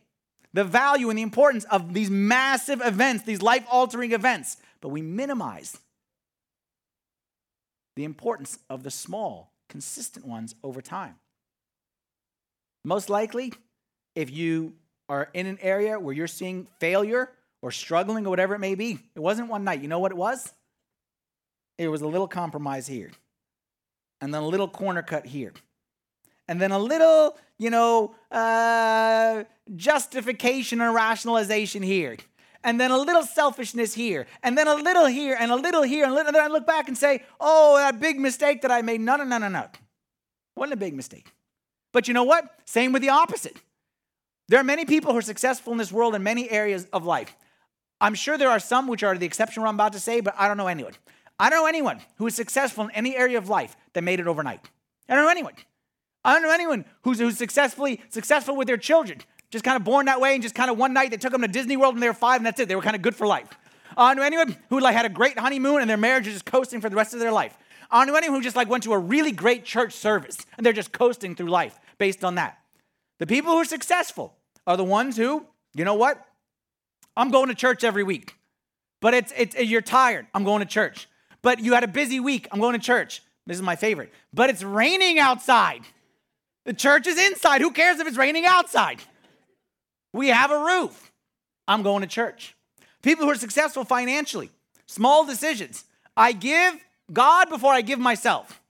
[0.53, 5.01] the value and the importance of these massive events, these life altering events, but we
[5.01, 5.79] minimize
[7.95, 11.15] the importance of the small, consistent ones over time.
[12.83, 13.53] Most likely,
[14.15, 14.73] if you
[15.09, 18.99] are in an area where you're seeing failure or struggling or whatever it may be,
[19.15, 19.81] it wasn't one night.
[19.81, 20.53] You know what it was?
[21.77, 23.11] It was a little compromise here,
[24.21, 25.53] and then a little corner cut here,
[26.47, 29.43] and then a little, you know, uh,
[29.75, 32.17] justification or rationalization here,
[32.63, 36.05] and then a little selfishness here, and then a little here, and a little here,
[36.05, 39.01] and, then I look back and say, oh, that big mistake that I made.
[39.01, 39.67] No, no, no, no, no.
[40.55, 41.31] Wasn't a big mistake.
[41.93, 42.49] But you know what?
[42.65, 43.55] Same with the opposite.
[44.49, 47.33] There are many people who are successful in this world in many areas of life.
[48.01, 50.49] I'm sure there are some which are the exception I'm about to say, but I
[50.49, 50.93] don't know anyone.
[51.39, 54.27] I don't know anyone who is successful in any area of life that made it
[54.27, 54.69] overnight.
[55.07, 55.53] I don't know anyone.
[56.25, 59.21] I don't know anyone who's, who's successfully successful with their children,
[59.51, 61.41] just kind of born that way, and just kind of one night they took them
[61.41, 62.67] to Disney World when they were five, and that's it.
[62.67, 63.47] They were kind of good for life.
[63.95, 66.45] I don't know anyone who like had a great honeymoon and their marriage is just
[66.45, 67.57] coasting for the rest of their life.
[67.91, 70.65] I don't know anyone who just like went to a really great church service and
[70.65, 72.59] they're just coasting through life based on that.
[73.19, 74.35] The people who are successful
[74.65, 76.23] are the ones who, you know what?
[77.15, 78.35] I'm going to church every week.
[79.01, 80.27] But it's, it's you're tired.
[80.33, 81.07] I'm going to church.
[81.41, 82.47] But you had a busy week.
[82.51, 83.21] I'm going to church.
[83.45, 84.13] This is my favorite.
[84.33, 85.81] But it's raining outside.
[86.65, 87.61] The church is inside.
[87.61, 88.99] Who cares if it's raining outside?
[90.13, 91.11] We have a roof.
[91.67, 92.55] I'm going to church.
[93.01, 94.49] People who are successful financially,
[94.85, 95.83] small decisions.
[96.15, 96.75] I give
[97.11, 98.61] God before I give myself.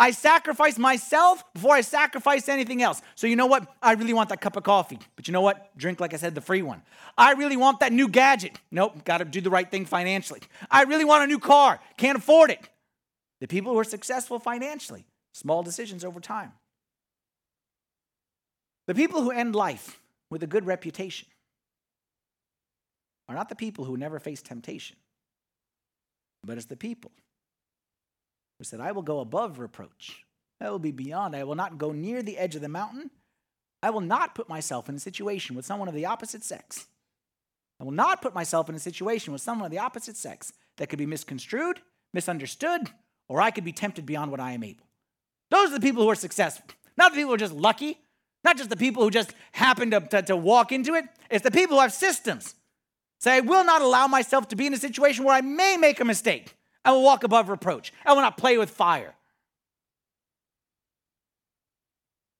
[0.00, 3.02] I sacrifice myself before I sacrifice anything else.
[3.16, 3.70] So, you know what?
[3.82, 4.98] I really want that cup of coffee.
[5.14, 5.76] But you know what?
[5.76, 6.80] Drink, like I said, the free one.
[7.18, 8.58] I really want that new gadget.
[8.70, 10.40] Nope, got to do the right thing financially.
[10.70, 11.80] I really want a new car.
[11.98, 12.66] Can't afford it.
[13.42, 16.52] The people who are successful financially, small decisions over time.
[18.86, 21.28] The people who end life with a good reputation
[23.28, 24.96] are not the people who never face temptation,
[26.42, 27.12] but it's the people
[28.60, 30.22] who said, I will go above reproach.
[30.60, 31.34] I will be beyond.
[31.34, 33.10] I will not go near the edge of the mountain.
[33.82, 36.86] I will not put myself in a situation with someone of the opposite sex.
[37.80, 40.90] I will not put myself in a situation with someone of the opposite sex that
[40.90, 41.80] could be misconstrued,
[42.12, 42.90] misunderstood,
[43.28, 44.84] or I could be tempted beyond what I am able.
[45.50, 46.66] Those are the people who are successful,
[46.98, 47.98] not the people who are just lucky,
[48.44, 51.06] not just the people who just happen to, to, to walk into it.
[51.30, 52.54] It's the people who have systems.
[53.20, 56.00] Say, I will not allow myself to be in a situation where I may make
[56.00, 56.54] a mistake.
[56.84, 57.92] I will walk above reproach.
[58.04, 59.14] I will not play with fire.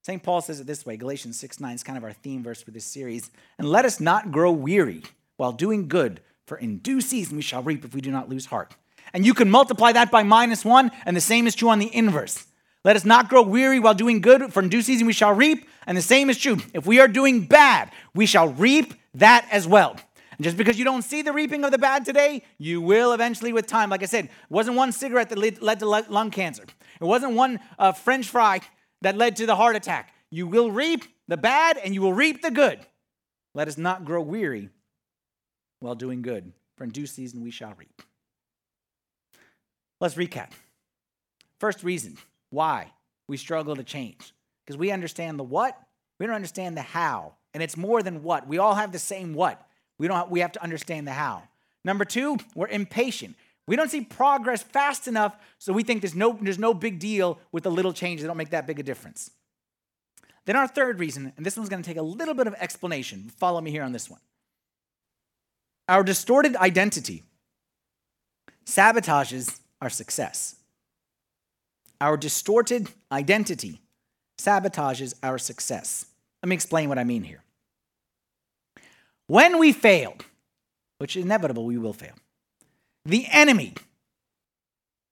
[0.02, 0.22] St.
[0.22, 2.70] Paul says it this way Galatians 6 9 is kind of our theme verse for
[2.70, 3.30] this series.
[3.58, 5.02] And let us not grow weary
[5.36, 8.46] while doing good, for in due season we shall reap if we do not lose
[8.46, 8.74] heart.
[9.12, 11.94] And you can multiply that by minus one, and the same is true on the
[11.94, 12.46] inverse.
[12.84, 15.68] Let us not grow weary while doing good, for in due season we shall reap.
[15.86, 16.58] And the same is true.
[16.72, 19.96] If we are doing bad, we shall reap that as well.
[20.40, 23.52] And just because you don't see the reaping of the bad today, you will eventually
[23.52, 23.90] with time.
[23.90, 26.62] Like I said, it wasn't one cigarette that led to lung cancer,
[26.98, 28.60] it wasn't one uh, french fry
[29.02, 30.14] that led to the heart attack.
[30.30, 32.80] You will reap the bad and you will reap the good.
[33.54, 34.70] Let us not grow weary
[35.80, 38.00] while doing good, for in due season we shall reap.
[40.00, 40.52] Let's recap.
[41.58, 42.16] First reason
[42.48, 42.92] why
[43.28, 44.32] we struggle to change
[44.64, 45.78] because we understand the what,
[46.18, 47.34] we don't understand the how.
[47.52, 48.48] And it's more than what.
[48.48, 49.66] We all have the same what.
[50.00, 51.42] We don't have, we have to understand the how.
[51.84, 53.36] Number 2, we're impatient.
[53.66, 57.38] We don't see progress fast enough, so we think there's no, there's no big deal
[57.52, 59.30] with the little changes that don't make that big a difference.
[60.46, 63.30] Then our third reason, and this one's going to take a little bit of explanation.
[63.36, 64.20] Follow me here on this one.
[65.86, 67.22] Our distorted identity
[68.64, 70.56] sabotages our success.
[72.00, 73.82] Our distorted identity
[74.38, 76.06] sabotages our success.
[76.42, 77.42] Let me explain what I mean here.
[79.30, 80.16] When we fail,
[80.98, 82.14] which is inevitable, we will fail,
[83.04, 83.74] the enemy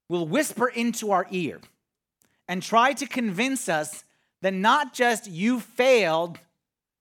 [0.09, 1.61] will whisper into our ear
[2.49, 4.03] and try to convince us
[4.43, 6.41] that not just you failed,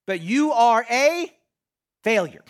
[0.05, 1.34] but you are a
[2.03, 2.43] failure.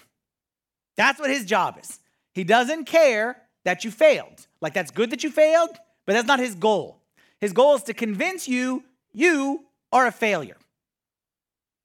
[0.98, 2.02] That's what his job is.
[2.34, 4.48] He doesn't care that you failed.
[4.60, 7.00] Like, that's good that you failed, but that's not his goal.
[7.40, 9.64] His goal is to convince you you
[9.94, 10.58] are a failure.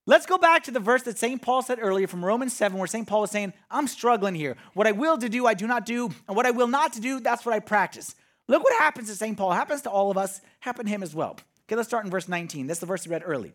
[0.05, 1.41] Let's go back to the verse that St.
[1.41, 3.07] Paul said earlier from Romans 7, where St.
[3.07, 4.57] Paul was saying, I'm struggling here.
[4.75, 7.01] What I will to do, I do not do, and what I will not to
[7.01, 8.17] do, that's what I practice.
[8.49, 9.37] Look what happens to St.
[9.37, 9.53] Paul.
[9.53, 11.39] Happens to all of us, happened to him as well.
[11.67, 12.67] Okay, let's start in verse 19.
[12.67, 13.53] That's the verse we read early.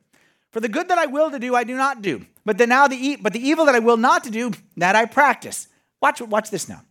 [0.51, 2.25] For the good that I will to do, I do not do.
[2.45, 4.95] But the now the e- but the evil that I will not to do, that
[4.95, 5.67] I practice.
[6.01, 6.83] Watch, watch this now.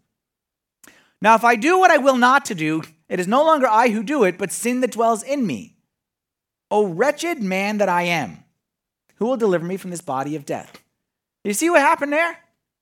[1.23, 3.89] Now, if I do what I will not to do, it is no longer I
[3.89, 5.77] who do it, but sin that dwells in me.
[6.71, 8.45] O wretched man that I am
[9.17, 10.83] who will deliver me from this body of death.
[11.45, 12.39] You see what happened there?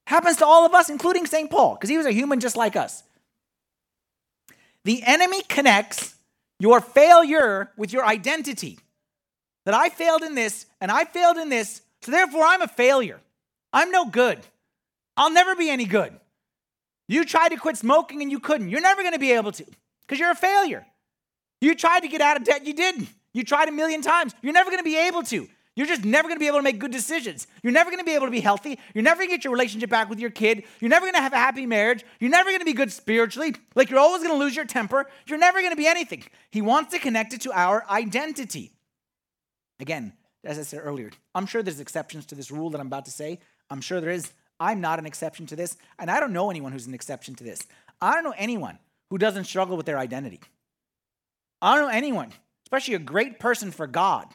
[0.07, 1.51] Happens to all of us, including St.
[1.51, 3.03] Paul, because he was a human just like us.
[4.85, 6.14] The enemy connects
[6.59, 8.78] your failure with your identity.
[9.64, 13.20] That I failed in this and I failed in this, so therefore I'm a failure.
[13.72, 14.39] I'm no good.
[15.16, 16.12] I'll never be any good.
[17.09, 18.68] You tried to quit smoking and you couldn't.
[18.68, 19.64] You're never going to be able to
[20.03, 20.87] because you're a failure.
[21.61, 23.09] You tried to get out of debt, you didn't.
[23.32, 24.35] You tried a million times.
[24.43, 25.49] You're never going to be able to.
[25.77, 27.49] You're just never going to be able to make good decisions.
[27.62, 28.79] You're never going to be able to be healthy.
[28.95, 30.64] You're never going to get your relationship back with your kid.
[30.81, 32.05] You're never going to have a happy marriage.
[32.20, 33.57] You're never going to be good spiritually.
[33.75, 35.07] Like you're always going to lose your temper.
[35.27, 36.22] You're never going to be anything.
[36.51, 38.72] He wants to connect it to our identity.
[39.81, 40.12] Again,
[40.45, 43.11] as I said earlier, I'm sure there's exceptions to this rule that I'm about to
[43.11, 43.41] say.
[43.68, 44.33] I'm sure there is.
[44.61, 47.45] I'm not an exception to this, and I don't know anyone who's an exception to
[47.45, 47.66] this.
[48.01, 48.79] I don't know anyone
[49.11, 50.41] who doesn't struggle with their identity.
[51.61, 52.33] I don't know anyone,
[52.66, 54.29] especially a great person for God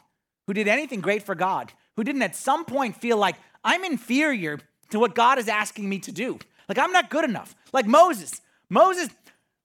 [0.46, 4.58] who did anything great for God, who didn't at some point feel like I'm inferior
[4.90, 6.38] to what God is asking me to do.
[6.68, 7.54] Like I'm not good enough.
[7.72, 8.40] Like Moses.
[8.68, 9.08] Moses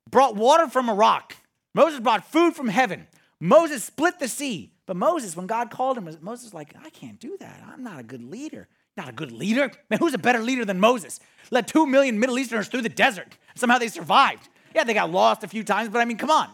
[0.09, 1.35] brought water from a rock.
[1.73, 3.07] Moses brought food from heaven.
[3.39, 4.71] Moses split the sea.
[4.85, 7.63] But Moses, when God called him, Moses was like, I can't do that.
[7.67, 8.67] I'm not a good leader.
[8.97, 9.71] Not a good leader.
[9.89, 11.19] Man, who's a better leader than Moses?
[11.51, 13.37] Led two million Middle Easterners through the desert.
[13.55, 14.47] Somehow they survived.
[14.73, 16.49] Yeah, they got lost a few times, but I mean, come on.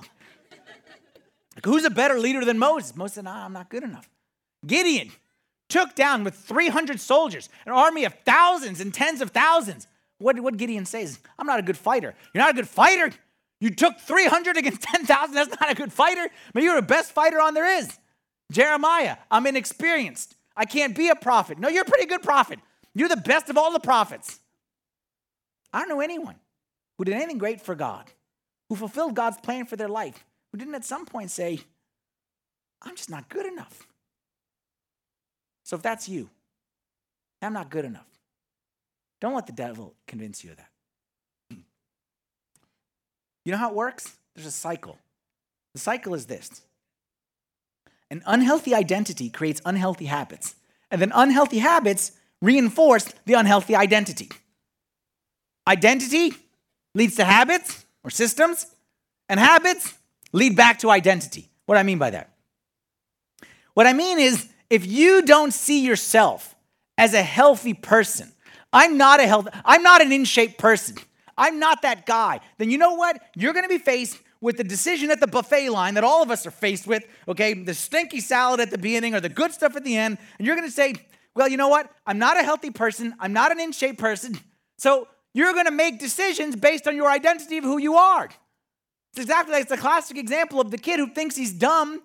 [1.56, 2.95] Like, who's a better leader than Moses?
[2.95, 4.10] Moses said, nah, I'm not good enough.
[4.66, 5.12] Gideon
[5.70, 9.88] took down with 300 soldiers, an army of thousands and tens of thousands.
[10.18, 11.08] What did Gideon say?
[11.39, 12.14] I'm not a good fighter.
[12.34, 13.12] You're not a good fighter?
[13.60, 15.34] You took 300 against 10,000.
[15.34, 16.28] That's not a good fighter.
[16.54, 17.97] But you're the best fighter on there is.
[18.52, 20.36] Jeremiah, I'm inexperienced.
[20.56, 21.58] I can't be a prophet.
[21.58, 22.60] No, you're a pretty good prophet.
[22.93, 24.39] You're the best of all the prophets.
[25.74, 26.36] I don't know anyone
[26.97, 28.12] who did anything great for God,
[28.68, 31.60] who fulfilled God's plan for their life, who didn't at some point say,
[32.82, 33.88] I'm just not good enough.
[35.64, 36.30] So if that's you,
[37.41, 38.08] I'm not good enough.
[39.20, 40.68] Don't let the devil convince you of that.
[43.43, 44.18] You know how it works?
[44.36, 44.97] There's a cycle.
[45.74, 46.62] The cycle is this
[48.10, 50.56] an unhealthy identity creates unhealthy habits,
[50.91, 54.30] and then unhealthy habits reinforce the unhealthy identity.
[55.68, 56.34] Identity
[56.93, 58.68] leads to habits or systems,
[59.30, 59.93] and habits
[60.32, 61.50] lead back to identity.
[61.66, 62.34] What do I mean by that?
[63.74, 66.56] What I mean is, if you don't see yourself
[66.98, 68.32] as a healthy person,
[68.74, 70.98] I'm not a health, I'm not an in-shape person.
[71.38, 72.40] I'm not that guy.
[72.58, 73.20] Then you know what?
[73.36, 76.32] You're going to be faced with the decision at the buffet line that all of
[76.32, 77.54] us are faced with, okay?
[77.54, 80.56] The stinky salad at the beginning or the good stuff at the end, and you're
[80.56, 80.96] going to say,
[81.36, 81.90] "Well, you know what?
[82.06, 83.16] I'm not a healthy person.
[83.20, 84.40] I'm not an in-shape person."
[84.78, 88.30] So, you're going to make decisions based on your identity of who you are.
[89.12, 92.01] It's exactly like it's a classic example of the kid who thinks he's dumb.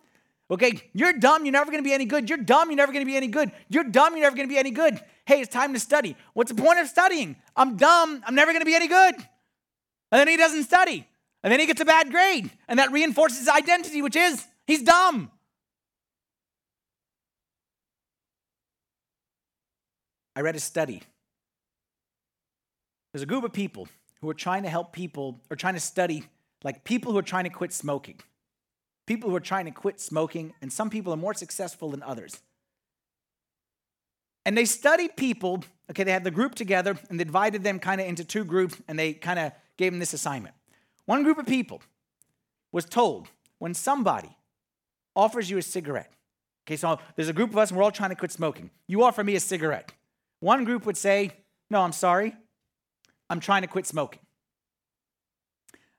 [0.51, 2.29] Okay, you're dumb, you're never gonna be any good.
[2.29, 3.51] You're dumb, you're never gonna be any good.
[3.69, 5.01] You're dumb, you're never gonna be any good.
[5.25, 6.17] Hey, it's time to study.
[6.35, 7.37] What's the point of studying?
[7.57, 9.15] I'm dumb, I'm never gonna be any good.
[9.15, 11.07] And then he doesn't study.
[11.43, 12.51] And then he gets a bad grade.
[12.69, 15.31] And that reinforces his identity, which is he's dumb.
[20.35, 21.03] I read a study
[23.17, 23.89] there's a group of people
[24.21, 26.23] who are trying to help people or trying to study,
[26.67, 28.19] like people who are trying to quit smoking.
[29.07, 32.41] People who are trying to quit smoking, and some people are more successful than others.
[34.45, 38.01] And they studied people, okay, they had the group together and they divided them kind
[38.01, 40.57] of into two groups and they kind of gave them this assignment.
[41.05, 41.83] One group of people
[42.73, 44.37] was told when somebody
[45.15, 46.13] offers you a cigarette,
[46.67, 48.71] okay, so there's a group of us and we're all trying to quit smoking.
[48.89, 49.93] You offer me a cigarette.
[50.41, 51.31] One group would say,
[51.71, 52.35] No, I'm sorry,
[53.31, 54.26] I'm trying to quit smoking.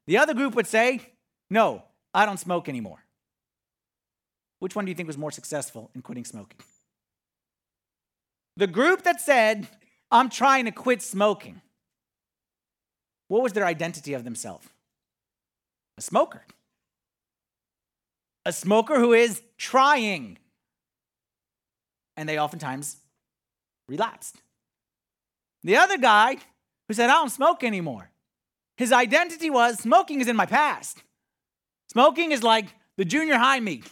[0.08, 1.02] The other group would say,
[1.50, 1.84] No,
[2.14, 3.04] I don't smoke anymore.
[4.60, 6.60] Which one do you think was more successful in quitting smoking?
[8.56, 9.68] The group that said,
[10.10, 11.62] I'm trying to quit smoking.
[13.28, 14.68] What was their identity of themselves?
[15.98, 16.44] A smoker.
[18.46, 20.38] A smoker who is trying.
[22.16, 22.98] And they oftentimes
[23.88, 24.38] relapsed.
[25.64, 26.38] The other guy
[26.88, 28.10] who said, I don't smoke anymore.
[28.78, 31.04] His identity was smoking is in my past.
[31.90, 33.84] Smoking is like the junior high me,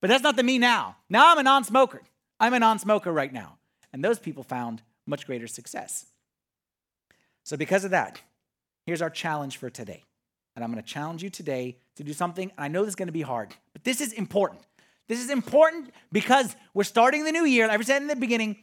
[0.00, 0.96] but that's not the me now.
[1.10, 2.02] Now I'm a non smoker.
[2.40, 3.58] I'm a non smoker right now.
[3.92, 6.06] And those people found much greater success.
[7.44, 8.20] So, because of that,
[8.86, 10.04] here's our challenge for today.
[10.54, 12.52] And I'm going to challenge you today to do something.
[12.56, 14.62] I know this is going to be hard, but this is important.
[15.08, 17.66] This is important because we're starting the new year.
[17.66, 18.62] Like I said in the beginning,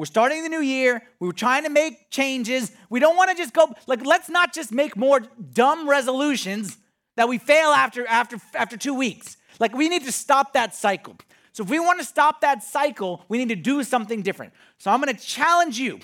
[0.00, 1.02] we're starting the new year.
[1.18, 2.72] We were trying to make changes.
[2.88, 5.20] We don't want to just go like let's not just make more
[5.52, 6.78] dumb resolutions
[7.18, 9.36] that we fail after after after 2 weeks.
[9.58, 11.16] Like we need to stop that cycle.
[11.52, 14.54] So if we want to stop that cycle, we need to do something different.
[14.78, 16.00] So I'm going to challenge you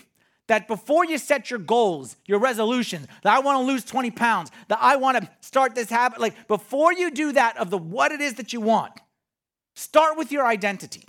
[0.49, 4.51] that before you set your goals, your resolutions, that I want to lose 20 pounds,
[4.69, 8.13] that I want to start this habit, like before you do that of the what
[8.13, 8.93] it is that you want,
[9.75, 11.05] start with your identity.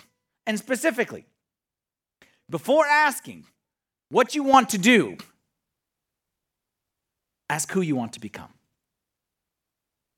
[0.45, 1.25] And specifically,
[2.49, 3.45] before asking
[4.09, 5.17] what you want to do,
[7.49, 8.53] ask who you want to become.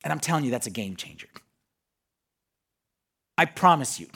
[0.03, 1.27] And I'm telling you, that's a game changer.
[3.37, 4.07] I promise you,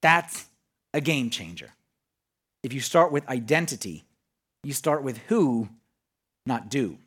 [0.00, 0.46] that's
[0.94, 1.70] a game changer.
[2.62, 4.04] If you start with identity,
[4.64, 5.68] you start with who,
[6.46, 6.98] not do.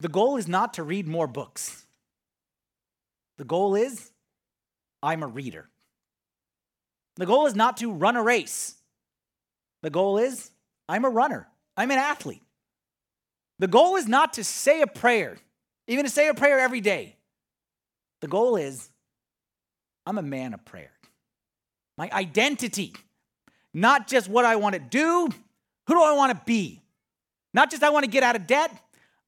[0.00, 1.86] The goal is not to read more books.
[3.38, 4.10] The goal is
[5.02, 5.68] I'm a reader.
[7.16, 8.74] The goal is not to run a race.
[9.82, 10.50] The goal is
[10.88, 12.42] I'm a runner, I'm an athlete.
[13.58, 15.38] The goal is not to say a prayer,
[15.88, 17.16] even to say a prayer every day.
[18.20, 18.90] The goal is
[20.04, 20.92] I'm a man of prayer.
[21.96, 22.94] My identity,
[23.72, 25.28] not just what I want to do,
[25.86, 26.82] who do I want to be?
[27.54, 28.70] Not just I want to get out of debt,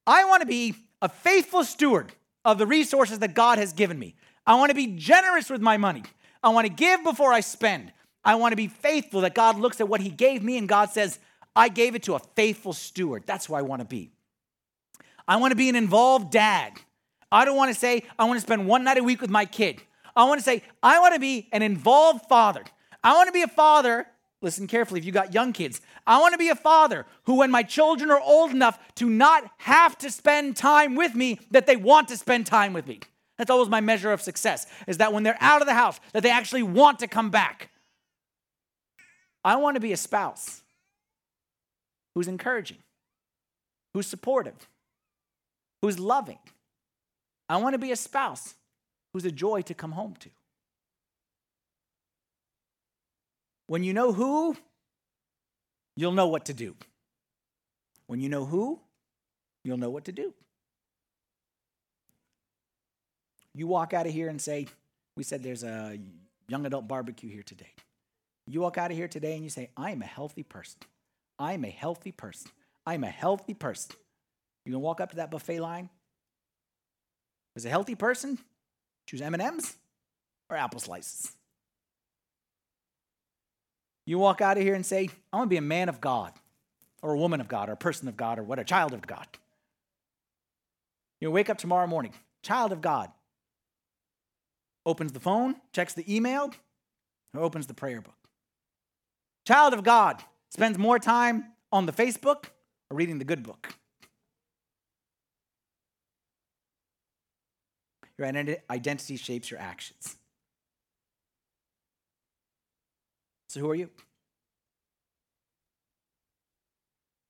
[0.07, 2.13] I want to be a faithful steward
[2.45, 4.17] of the resources that God has given me.
[4.47, 6.03] I want to be generous with my money.
[6.43, 7.93] I want to give before I spend.
[8.25, 10.91] I want to be faithful that God looks at what He gave me and God
[10.91, 11.19] says,
[11.57, 13.25] I gave it to a faithful steward.
[13.27, 14.11] That's who I want to be.
[15.27, 16.73] I want to be an involved dad.
[17.31, 19.45] I don't want to say, I want to spend one night a week with my
[19.45, 19.83] kid.
[20.17, 22.65] I want to say, I want to be an involved father.
[23.05, 24.07] I want to be a father.
[24.41, 25.81] Listen carefully if you got young kids.
[26.07, 29.51] I want to be a father who, when my children are old enough to not
[29.59, 33.01] have to spend time with me, that they want to spend time with me.
[33.39, 36.25] That's always my measure of success, is that when they're out of the house, that
[36.25, 37.71] they actually want to come back.
[39.45, 40.63] I want to be a spouse
[42.15, 42.79] who's encouraging,
[43.95, 44.69] who's supportive,
[45.81, 46.41] who's loving.
[47.49, 48.57] I want to be a spouse
[49.13, 50.31] who's a joy to come home to.
[53.69, 54.57] When you know who,
[55.97, 56.75] you'll know what to do.
[58.09, 58.81] When you know who,
[59.63, 60.35] you'll know what to do.
[63.59, 64.69] You walk out of here and say,
[65.17, 65.99] We said there's a
[66.47, 67.75] young adult barbecue here today.
[68.47, 70.79] You walk out of here today and you say, I am a healthy person.
[71.41, 72.53] I am a healthy person.
[72.87, 73.97] I am a healthy person.
[74.65, 75.91] You gonna walk up to that buffet line?
[77.57, 78.39] As a healthy person,
[79.07, 79.75] choose M&Ms
[80.49, 81.33] or apple slices.
[84.07, 86.33] You walk out of here and say, I want to be a man of God,
[87.03, 89.05] or a woman of God, or a person of God, or what, a child of
[89.05, 89.27] God.
[91.21, 93.11] You wake up tomorrow morning, child of God,
[94.89, 96.51] opens the phone, checks the email,
[97.35, 98.17] or opens the prayer book.
[99.47, 102.47] Child of God spends more time on the Facebook
[102.91, 103.69] or reading the good book.
[108.17, 110.17] Your identity shapes your actions.
[113.51, 113.91] So, who are you?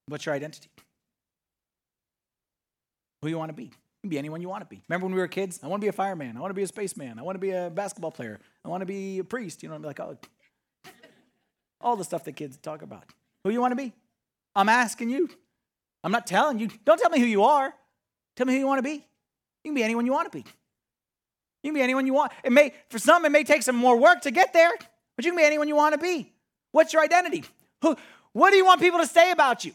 [0.06, 0.70] What's your identity?
[3.20, 3.70] Who you want to be?
[4.02, 4.82] You can be anyone you want to be.
[4.88, 5.58] Remember when we were kids?
[5.62, 6.36] I want to be a fireman.
[6.36, 7.18] I want to be a spaceman.
[7.18, 8.38] I want to be a basketball player.
[8.64, 9.62] I want to be a priest.
[9.62, 10.16] You know, I'm like, oh,
[11.80, 13.04] all the stuff that kids talk about.
[13.42, 13.92] Who you want to be?
[14.54, 15.28] I'm asking you.
[16.04, 16.68] I'm not telling you.
[16.84, 17.74] Don't tell me who you are.
[18.36, 18.94] Tell me who you want to be.
[18.94, 20.44] You can be anyone you want to be.
[21.62, 22.30] You can be anyone you want.
[22.44, 24.70] It may, for some, it may take some more work to get there,
[25.16, 26.32] but you can be anyone you want to be.
[26.70, 27.44] What's your identity?
[27.82, 27.96] Who,
[28.32, 29.72] what do you want people to say about you?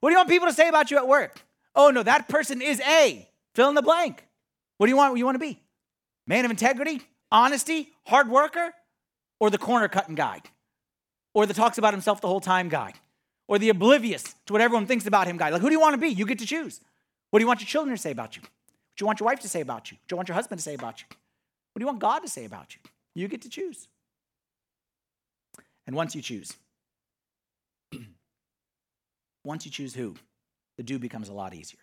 [0.00, 1.42] What do you want people to say about you at work?
[1.74, 3.27] Oh, no, that person is A.
[3.58, 4.24] Fill in the blank.
[4.76, 5.10] What do you want?
[5.10, 5.60] What you want to be?
[6.28, 7.02] Man of integrity,
[7.32, 8.72] honesty, hard worker,
[9.40, 10.42] or the corner cutting guy?
[11.34, 12.92] Or the talks about himself the whole time guy?
[13.48, 15.48] Or the oblivious to what everyone thinks about him guy?
[15.48, 16.06] Like, who do you want to be?
[16.06, 16.80] You get to choose.
[17.30, 18.42] What do you want your children to say about you?
[18.42, 19.96] What do you want your wife to say about you?
[19.96, 21.06] What do you want your husband to say about you?
[21.10, 22.80] What do you want God to say about you?
[23.16, 23.88] You get to choose.
[25.84, 26.52] And once you choose,
[29.44, 30.14] once you choose who,
[30.76, 31.80] the do becomes a lot easier.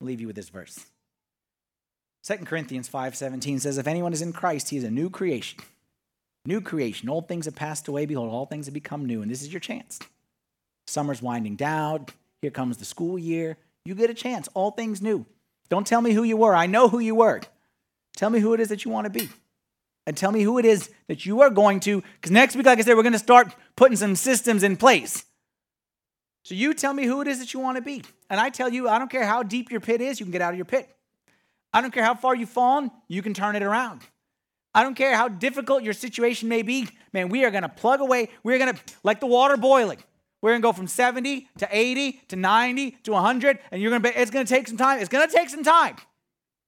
[0.00, 0.86] Leave you with this verse.
[2.24, 5.60] 2 Corinthians 5:17 says, If anyone is in Christ, he is a new creation.
[6.46, 7.08] New creation.
[7.08, 8.06] Old things have passed away.
[8.06, 9.22] Behold, all things have become new.
[9.22, 9.98] And this is your chance.
[10.86, 12.06] Summer's winding down.
[12.40, 13.58] Here comes the school year.
[13.84, 14.48] You get a chance.
[14.54, 15.26] All things new.
[15.68, 16.54] Don't tell me who you were.
[16.54, 17.42] I know who you were.
[18.16, 19.28] Tell me who it is that you want to be
[20.06, 22.78] and tell me who it is that you are going to, because next week, like
[22.78, 25.24] I said, we're going to start putting some systems in place.
[26.42, 28.02] So you tell me who it is that you want to be.
[28.28, 30.40] And I tell you, I don't care how deep your pit is, you can get
[30.40, 30.88] out of your pit.
[31.72, 34.02] I don't care how far you've fallen, you can turn it around.
[34.74, 38.00] I don't care how difficult your situation may be, man, we are going to plug
[38.00, 38.28] away.
[38.42, 39.98] We're going to, like the water boiling,
[40.40, 44.02] we're going to go from 70 to 80 to 90 to 100, and you're going
[44.02, 45.00] to, it's going to take some time.
[45.00, 45.96] It's going to take some time.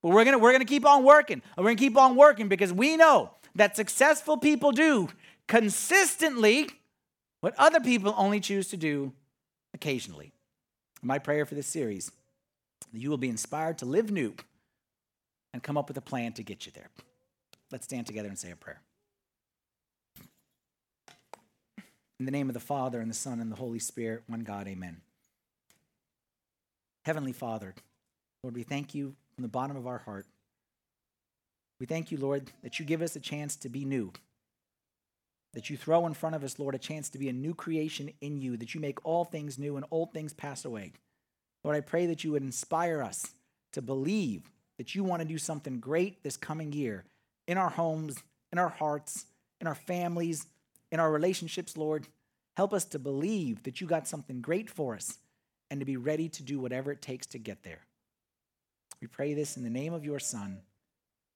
[0.02, 1.40] But we're gonna we're gonna keep on working.
[1.56, 5.08] And We're gonna keep on working because we know that successful people do
[5.46, 6.68] consistently
[7.40, 9.12] what other people only choose to do
[9.83, 10.30] occasionally.
[11.03, 12.12] My prayer for this series
[12.93, 14.33] that you will be inspired to live new
[15.53, 16.89] and come up with a plan to get you there.
[17.72, 18.80] Let's stand together and say a prayer.
[22.20, 24.68] In the name of the Father, and the Son, and the Holy Spirit, one God,
[24.68, 25.01] amen.
[27.05, 27.74] Heavenly Father,
[28.45, 30.26] Lord, we thank you from the bottom of our heart.
[31.80, 34.12] We thank you, Lord, that you give us a chance to be new.
[35.55, 38.11] That you throw in front of us, Lord, a chance to be a new creation
[38.20, 40.92] in you, that you make all things new and old things pass away.
[41.62, 43.34] Lord, I pray that you would inspire us
[43.72, 47.05] to believe that you want to do something great this coming year
[47.46, 48.16] in our homes,
[48.50, 49.26] in our hearts,
[49.61, 50.46] in our families,
[50.90, 52.09] in our relationships, Lord.
[52.57, 55.18] Help us to believe that you got something great for us
[55.70, 57.80] and to be ready to do whatever it takes to get there.
[59.00, 60.61] We pray this in the name of your Son,